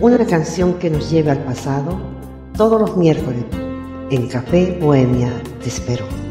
una 0.00 0.24
canción 0.24 0.78
que 0.78 0.88
nos 0.88 1.10
lleve 1.10 1.30
al 1.30 1.44
pasado 1.44 2.00
todos 2.56 2.80
los 2.80 2.96
miércoles. 2.96 3.44
En 4.08 4.28
Café 4.28 4.78
Bohemia 4.80 5.30
te 5.62 5.68
espero. 5.68 6.21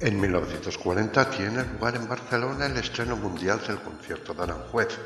En 0.00 0.20
1940 0.20 1.28
tiene 1.28 1.64
lugar 1.64 1.96
en 1.96 2.08
Barcelona 2.08 2.66
el 2.66 2.76
estreno 2.76 3.16
mundial 3.16 3.60
del 3.66 3.78
concierto 3.78 4.32
de 4.32 4.44
Aranjuez 4.44 4.96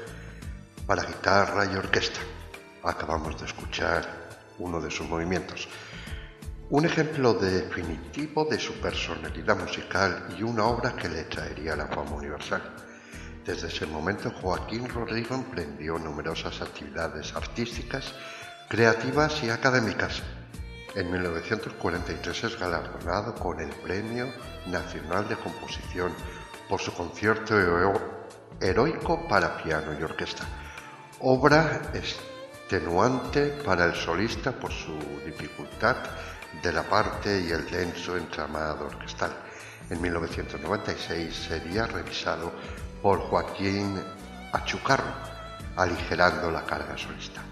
para 0.87 1.05
guitarra 1.05 1.65
y 1.65 1.75
orquesta. 1.77 2.21
Acabamos 2.83 3.41
de 3.41 3.47
escuchar 3.47 4.07
uno 4.59 4.83
de 4.83 4.91
sus 4.91 5.09
movimientos. 5.09 5.67
Un 6.69 6.85
ejemplo 6.85 7.33
definitivo 7.33 8.45
de 8.45 8.61
su 8.61 8.75
personalidad 8.83 9.57
musical 9.57 10.27
y 10.39 10.43
una 10.43 10.67
obra 10.67 10.95
que 10.95 11.09
le 11.09 11.25
traería 11.25 11.75
la 11.75 11.87
fama 11.87 12.11
universal. 12.11 12.61
Desde 13.47 13.69
ese 13.69 13.87
momento 13.87 14.31
Joaquín 14.31 14.91
Rodrigo 14.91 15.35
emprendió 15.35 15.99
numerosas 15.99 16.61
actividades 16.61 17.35
artísticas, 17.35 18.13
creativas 18.69 19.43
y 19.43 19.49
académicas 19.49 20.23
en 20.95 21.11
1943 21.11 22.45
es 22.45 22.59
galardonado 22.59 23.35
con 23.35 23.61
el 23.61 23.71
Premio 23.71 24.33
Nacional 24.67 25.29
de 25.29 25.37
Composición 25.37 26.13
por 26.69 26.81
su 26.81 26.93
concierto 26.93 27.55
heroico 28.61 29.27
para 29.29 29.63
piano 29.63 29.99
y 29.99 30.03
orquesta, 30.03 30.45
obra 31.21 31.83
extenuante 31.95 33.49
para 33.65 33.87
el 33.87 33.95
solista 33.95 34.53
por 34.53 34.73
su 34.73 34.97
dificultad 35.25 35.97
de 36.63 36.73
la 36.73 36.83
parte 36.83 37.41
y 37.41 37.51
el 37.51 37.69
denso 37.71 38.17
entramado 38.17 38.87
orquestal. 38.87 39.33
En 39.91 40.01
1996 40.01 41.35
sería 41.35 41.87
revisado 41.87 42.53
por 43.03 43.19
Joaquín 43.21 43.99
Achucarro, 44.53 45.13
aligerando 45.77 46.51
la 46.51 46.65
carga 46.65 46.97
solista. 46.97 47.43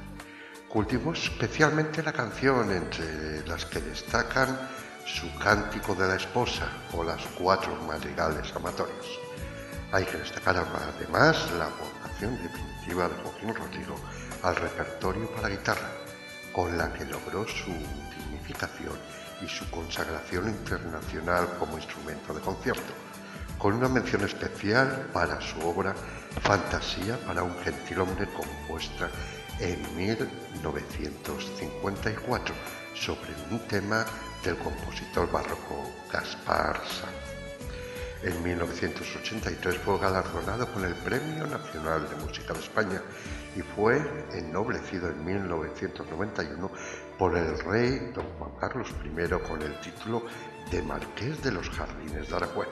Cultivó 0.71 1.13
especialmente 1.15 2.01
la 2.01 2.13
canción, 2.13 2.71
entre 2.71 3.45
las 3.45 3.67
que 3.67 3.81
destacan 3.81 4.57
su 5.05 5.37
Cántico 5.37 5.97
de 5.97 6.07
la 6.07 6.15
Esposa 6.15 6.69
o 6.93 7.03
las 7.03 7.21
cuatro 7.37 7.75
madrigales 7.89 8.55
amatorios. 8.55 9.19
Hay 9.91 10.05
que 10.05 10.19
destacar 10.19 10.57
además 10.59 11.51
la 11.59 11.67
aportación 11.67 12.41
definitiva 12.41 13.09
de 13.09 13.15
Joaquín 13.17 13.53
Rodrigo 13.53 13.97
al 14.45 14.55
repertorio 14.55 15.29
para 15.33 15.49
guitarra, 15.49 15.91
con 16.53 16.79
la 16.79 16.93
que 16.93 17.05
logró 17.05 17.49
su 17.49 17.73
dignificación 18.17 18.97
y 19.43 19.49
su 19.49 19.69
consagración 19.73 20.51
internacional 20.51 21.49
como 21.59 21.79
instrumento 21.79 22.33
de 22.33 22.43
concierto, 22.43 22.93
con 23.59 23.75
una 23.75 23.89
mención 23.89 24.23
especial 24.23 25.09
para 25.13 25.41
su 25.41 25.59
obra 25.67 25.97
Fantasía 26.43 27.19
para 27.27 27.43
un 27.43 27.59
gentilhombre 27.59 28.29
compuesta 28.29 29.11
en 29.59 29.83
1954 30.61 32.55
sobre 32.95 33.31
un 33.51 33.59
tema 33.67 34.05
del 34.45 34.57
compositor 34.59 35.31
barroco 35.33 35.91
Gaspar 36.13 36.77
Sanz. 36.87 37.31
En 38.23 38.43
1983 38.43 39.79
fue 39.79 39.99
galardonado 39.99 40.71
con 40.75 40.85
el 40.85 40.95
Premio 40.97 41.47
Nacional 41.47 42.07
de 42.11 42.17
Música 42.17 42.53
de 42.53 42.61
España 42.61 43.01
y 43.57 43.63
fue 43.63 43.97
ennoblecido 44.35 45.09
en 45.09 45.25
1991 45.25 46.71
por 47.19 47.35
el 47.35 47.59
rey 47.61 48.13
don 48.15 48.27
Juan 48.39 48.51
Carlos 48.61 48.89
I 49.03 49.49
con 49.49 49.63
el 49.63 49.81
título 49.81 50.27
de 50.71 50.83
Marqués 50.83 51.43
de 51.43 51.53
los 51.53 51.71
Jardines 51.71 52.29
de 52.29 52.37
Aranjuez. 52.37 52.69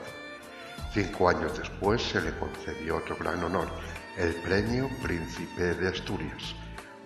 Cinco 0.93 1.29
años 1.29 1.57
después 1.57 2.01
se 2.03 2.21
le 2.21 2.37
concedió 2.37 2.97
otro 2.97 3.15
gran 3.15 3.43
honor, 3.43 3.67
el 4.17 4.35
Premio 4.35 4.87
Príncipe 5.01 5.73
de 5.73 5.87
Asturias, 5.87 6.55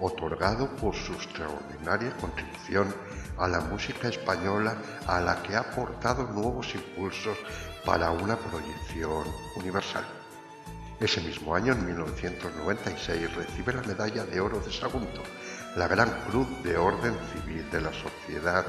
otorgado 0.03 0.67
por 0.75 0.95
su 0.95 1.13
extraordinaria 1.13 2.15
contribución 2.17 2.93
a 3.37 3.47
la 3.47 3.61
música 3.61 4.09
española 4.09 4.75
a 5.07 5.21
la 5.21 5.41
que 5.41 5.55
ha 5.55 5.61
aportado 5.61 6.27
nuevos 6.27 6.75
impulsos 6.75 7.37
para 7.85 8.11
una 8.11 8.35
proyección 8.35 9.23
universal. 9.55 10.03
Ese 10.99 11.21
mismo 11.21 11.55
año, 11.55 11.73
en 11.73 11.85
1996, 11.85 13.35
recibe 13.35 13.73
la 13.73 13.81
Medalla 13.81 14.25
de 14.25 14.39
Oro 14.39 14.59
de 14.59 14.71
Sagunto, 14.71 15.21
la 15.75 15.87
Gran 15.87 16.09
Cruz 16.27 16.47
de 16.63 16.77
Orden 16.77 17.15
Civil 17.33 17.69
de 17.71 17.81
la 17.81 17.91
Sociedad 17.91 18.65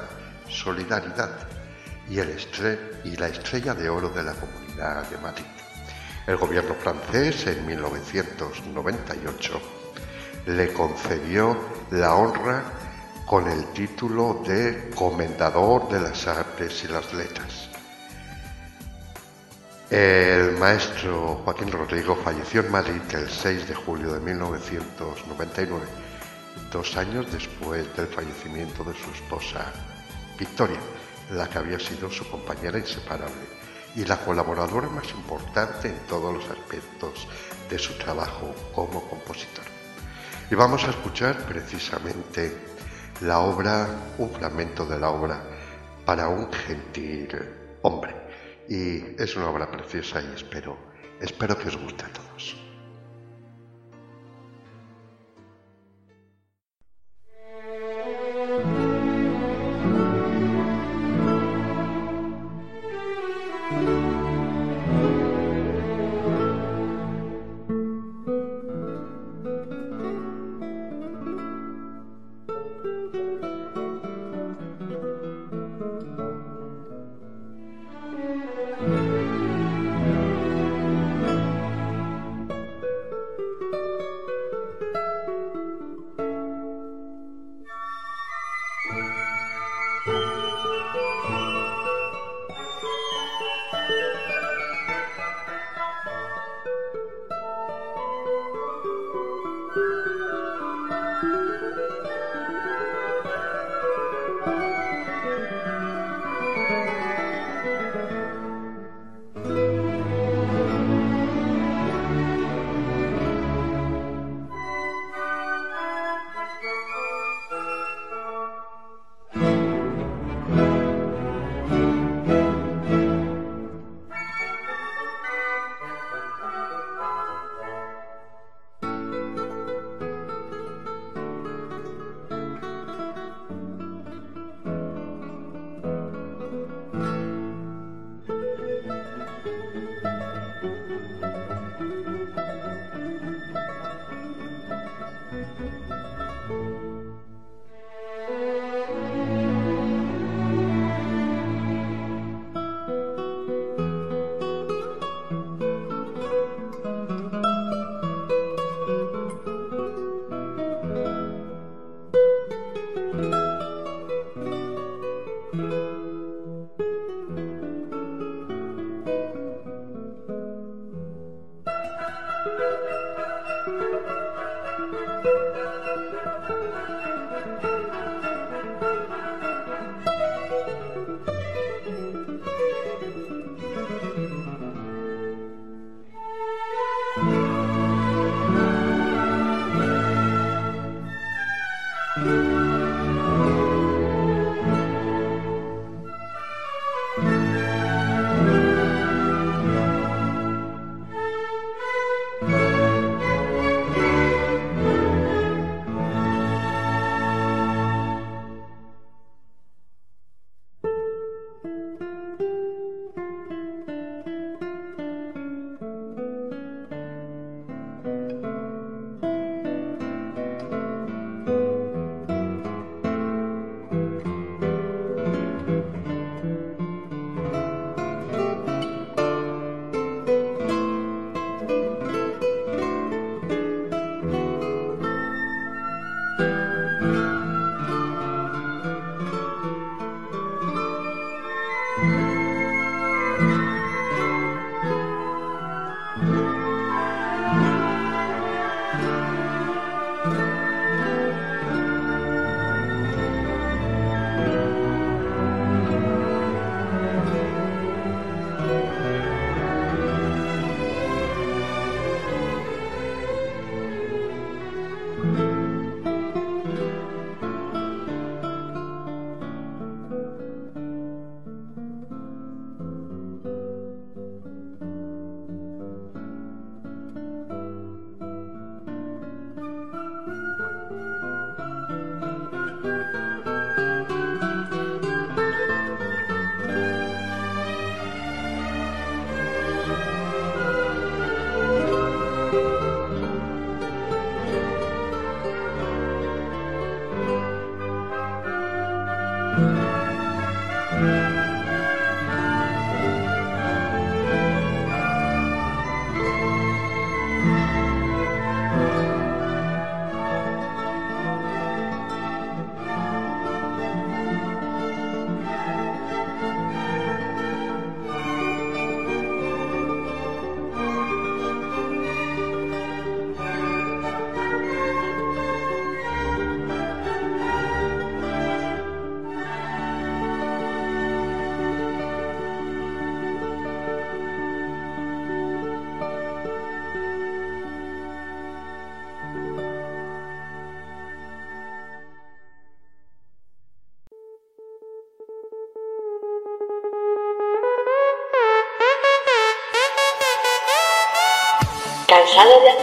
Solidaridad 0.49 1.31
y, 2.09 2.19
el 2.19 2.35
y 3.03 3.15
la 3.15 3.27
Estrella 3.27 3.73
de 3.73 3.89
Oro 3.89 4.09
de 4.09 4.23
la 4.23 4.33
Comunidad 4.33 5.07
de 5.09 5.17
Madrid. 5.17 5.45
El 6.27 6.37
gobierno 6.37 6.73
francés, 6.75 7.47
en 7.47 7.65
1998, 7.65 9.84
le 10.45 10.71
concedió 10.73 11.57
la 11.91 12.15
honra 12.15 12.63
con 13.25 13.47
el 13.47 13.65
título 13.73 14.43
de 14.45 14.91
Comendador 14.95 15.89
de 15.89 15.99
las 15.99 16.27
Artes 16.27 16.83
y 16.83 16.87
las 16.87 17.11
Letras. 17.13 17.69
El 19.89 20.57
maestro 20.57 21.41
Joaquín 21.43 21.71
Rodrigo 21.71 22.15
falleció 22.15 22.61
en 22.61 22.71
Madrid 22.71 23.01
el 23.13 23.29
6 23.29 23.67
de 23.67 23.75
julio 23.75 24.13
de 24.13 24.19
1999, 24.19 25.85
dos 26.71 26.97
años 26.97 27.31
después 27.31 27.95
del 27.95 28.07
fallecimiento 28.07 28.83
de 28.83 28.93
su 28.93 29.09
esposa 29.11 29.71
Victoria, 30.37 30.79
la 31.31 31.49
que 31.49 31.57
había 31.57 31.79
sido 31.79 32.09
su 32.09 32.29
compañera 32.29 32.77
inseparable 32.77 33.45
y 33.95 34.05
la 34.05 34.17
colaboradora 34.17 34.89
más 34.89 35.09
importante 35.11 35.87
en 35.87 35.99
todos 36.07 36.33
los 36.33 36.49
aspectos 36.49 37.27
de 37.69 37.79
su 37.79 37.93
trabajo 37.97 38.53
como 38.73 39.01
compositor. 39.07 39.74
Y 40.49 40.53
vamos 40.53 40.83
a 40.83 40.91
escuchar 40.91 41.37
precisamente 41.47 42.55
la 43.21 43.39
obra, 43.39 43.87
un 44.19 44.29
fragmento 44.29 44.85
de 44.85 44.99
la 44.99 45.09
obra 45.09 45.41
para 46.05 46.27
un 46.27 46.51
gentil 46.51 47.29
hombre. 47.81 48.13
Y 48.69 49.21
es 49.21 49.35
una 49.35 49.49
obra 49.49 49.69
preciosa 49.71 50.21
y 50.21 50.35
espero, 50.35 50.77
espero 51.19 51.57
que 51.57 51.69
os 51.69 51.77
guste 51.77 52.05
a 52.05 52.09
todos. 52.09 52.24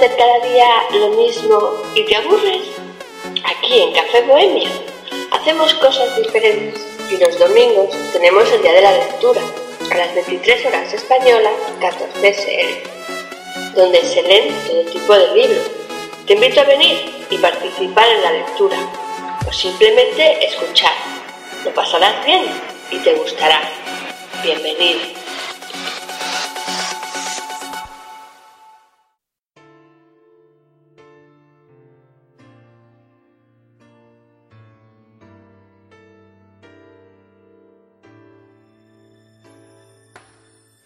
Hacer 0.03 0.17
cada 0.17 0.41
día 0.41 0.67
lo 0.95 1.11
mismo 1.11 1.81
y 1.95 2.05
te 2.05 2.17
aburres? 2.17 2.63
Aquí 3.45 3.83
en 3.83 3.93
Café 3.93 4.23
Bohemia 4.23 4.69
hacemos 5.31 5.75
cosas 5.75 6.17
diferentes 6.17 6.85
y 7.09 7.19
los 7.19 7.39
domingos 7.39 7.95
tenemos 8.13 8.51
el 8.51 8.63
Día 8.63 8.73
de 8.73 8.83
la 8.83 8.93
Lectura 8.93 9.41
a 9.93 9.97
las 9.97 10.13
23 10.13 10.67
horas 10.67 10.93
españolas, 10.93 11.53
14 11.81 12.35
CL, 12.35 13.77
donde 13.77 14.03
se 14.03 14.23
leen 14.23 14.53
todo 14.67 14.83
tipo 14.87 15.15
de 15.15 15.37
libros. 15.37 15.71
Te 16.27 16.33
invito 16.33 16.63
a 16.63 16.65
venir 16.65 17.25
y 17.31 17.39
participar 17.39 18.09
en 18.09 18.23
la 18.23 18.33
lectura 18.33 18.79
o 19.47 19.53
simplemente 19.53 20.45
escuchar. 20.45 20.95
Lo 21.65 21.73
pasarás 21.75 22.25
bien 22.25 22.43
y 22.91 22.99
te 22.99 23.15
gustará. 23.15 23.71
Bienvenido. 24.43 25.22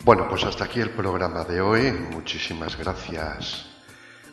Bueno, 0.07 0.28
pues 0.28 0.44
hasta 0.44 0.66
aquí 0.66 0.78
el 0.78 0.90
programa 0.90 1.42
de 1.42 1.61
hoy. 1.61 1.90
Muchísimas 1.90 2.78
gracias 2.78 3.66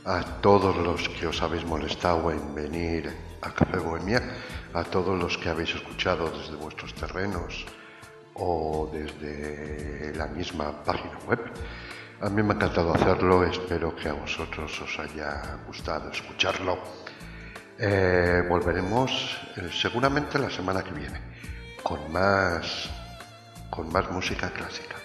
a 0.06 0.24
todos 0.40 0.78
los 0.78 1.10
que 1.10 1.26
os 1.26 1.42
habéis 1.42 1.66
molestado 1.66 2.30
en 2.30 2.54
venir 2.54 3.12
a 3.42 3.50
Café 3.50 3.80
Bohemia, 3.80 4.22
a 4.72 4.84
todos 4.84 5.18
los 5.18 5.36
que 5.40 5.50
habéis 5.50 5.74
escuchado 5.74 6.30
desde 6.30 6.58
vuestros 6.58 6.94
terrenos 6.94 7.66
o 8.36 8.88
desde 8.94 10.14
la 10.16 10.28
misma 10.28 10.84
página 10.84 11.18
web. 11.28 11.40
A 12.22 12.30
mí 12.30 12.44
me 12.44 12.54
ha 12.54 12.56
encantado 12.56 12.94
hacerlo, 12.94 13.44
espero 13.44 13.96
que 13.96 14.10
a 14.10 14.14
vosotros 14.14 14.80
os 14.80 15.00
haya 15.00 15.58
gustado 15.66 16.12
escucharlo. 16.12 16.78
Eh, 17.80 18.44
volveremos 18.48 19.42
eh, 19.58 19.72
seguramente 19.74 20.38
la 20.38 20.52
semana 20.52 20.84
que 20.84 20.92
viene 20.92 21.20
con 21.82 22.12
más, 22.12 22.92
con 23.72 23.92
más 23.92 24.12
música 24.12 24.52
clásica. 24.52 25.03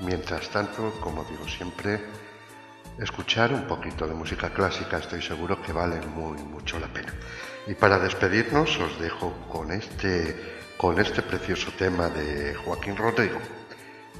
Mientras 0.00 0.48
tanto, 0.50 0.92
como 1.00 1.24
digo 1.24 1.48
siempre, 1.48 2.00
escuchar 2.98 3.52
un 3.52 3.66
poquito 3.66 4.06
de 4.06 4.14
música 4.14 4.50
clásica 4.50 4.98
estoy 4.98 5.22
seguro 5.22 5.60
que 5.60 5.72
vale 5.72 6.00
muy 6.06 6.38
mucho 6.42 6.78
la 6.78 6.86
pena. 6.86 7.12
Y 7.66 7.74
para 7.74 7.98
despedirnos 7.98 8.78
os 8.78 8.98
dejo 9.00 9.32
con 9.48 9.72
este 9.72 10.58
con 10.78 11.00
este 11.00 11.22
precioso 11.22 11.72
tema 11.76 12.08
de 12.08 12.54
Joaquín 12.54 12.96
Rodrigo, 12.96 13.40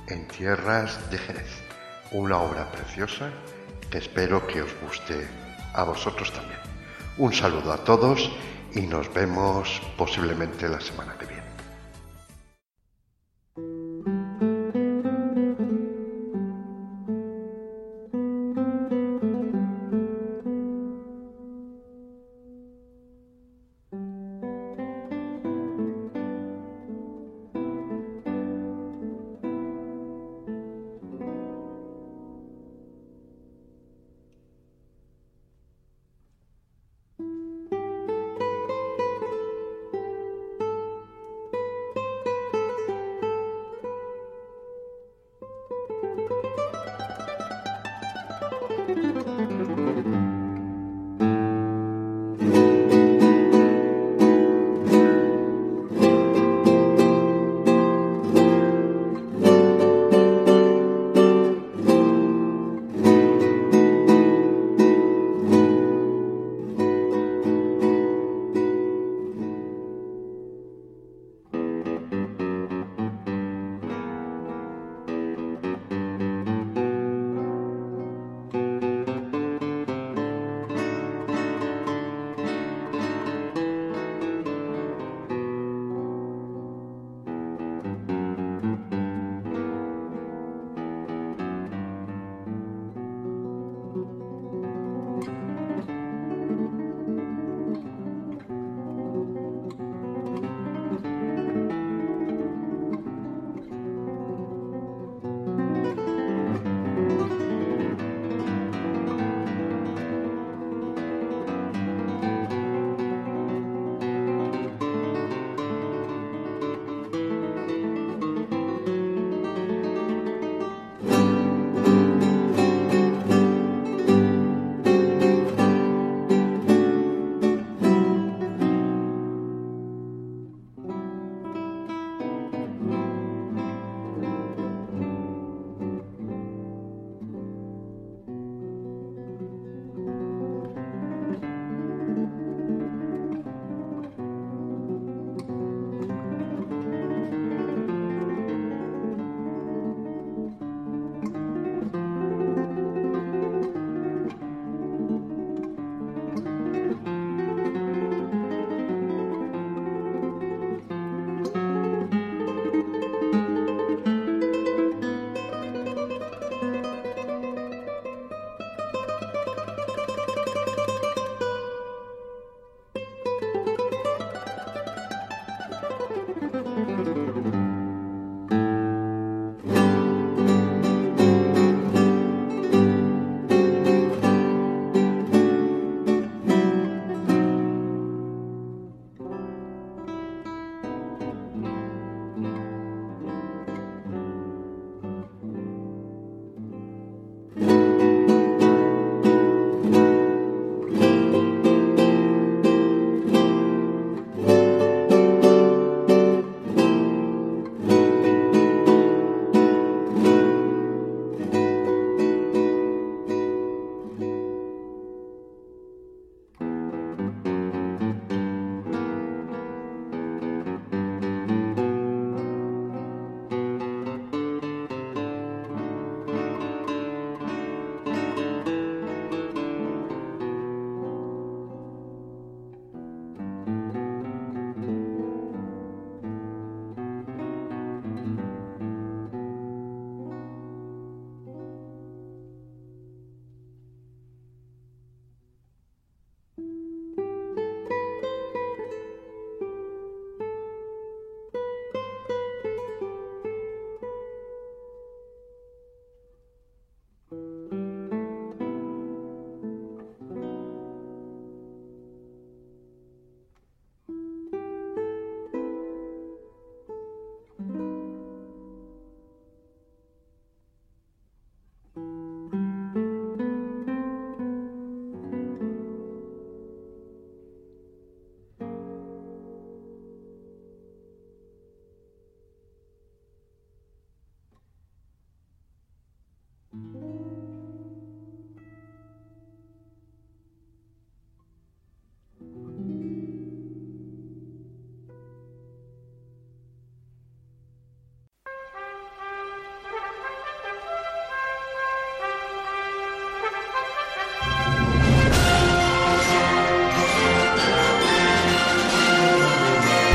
En 0.08 0.26
tierras 0.26 1.08
de 1.10 1.18
Jerez, 1.18 1.62
una 2.10 2.38
obra 2.38 2.72
preciosa 2.72 3.30
que 3.90 3.98
espero 3.98 4.44
que 4.46 4.62
os 4.62 4.72
guste 4.82 5.28
a 5.74 5.84
vosotros 5.84 6.32
también. 6.32 6.58
Un 7.16 7.32
saludo 7.32 7.72
a 7.72 7.84
todos 7.84 8.30
y 8.74 8.80
nos 8.80 9.12
vemos 9.14 9.80
posiblemente 9.96 10.68
la 10.68 10.80
semana 10.80 11.16
que 11.16 11.26
viene. 11.26 11.37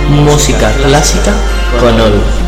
Música 0.09 0.71
clásica 0.83 1.33
con 1.79 1.99
Olu. 1.99 2.42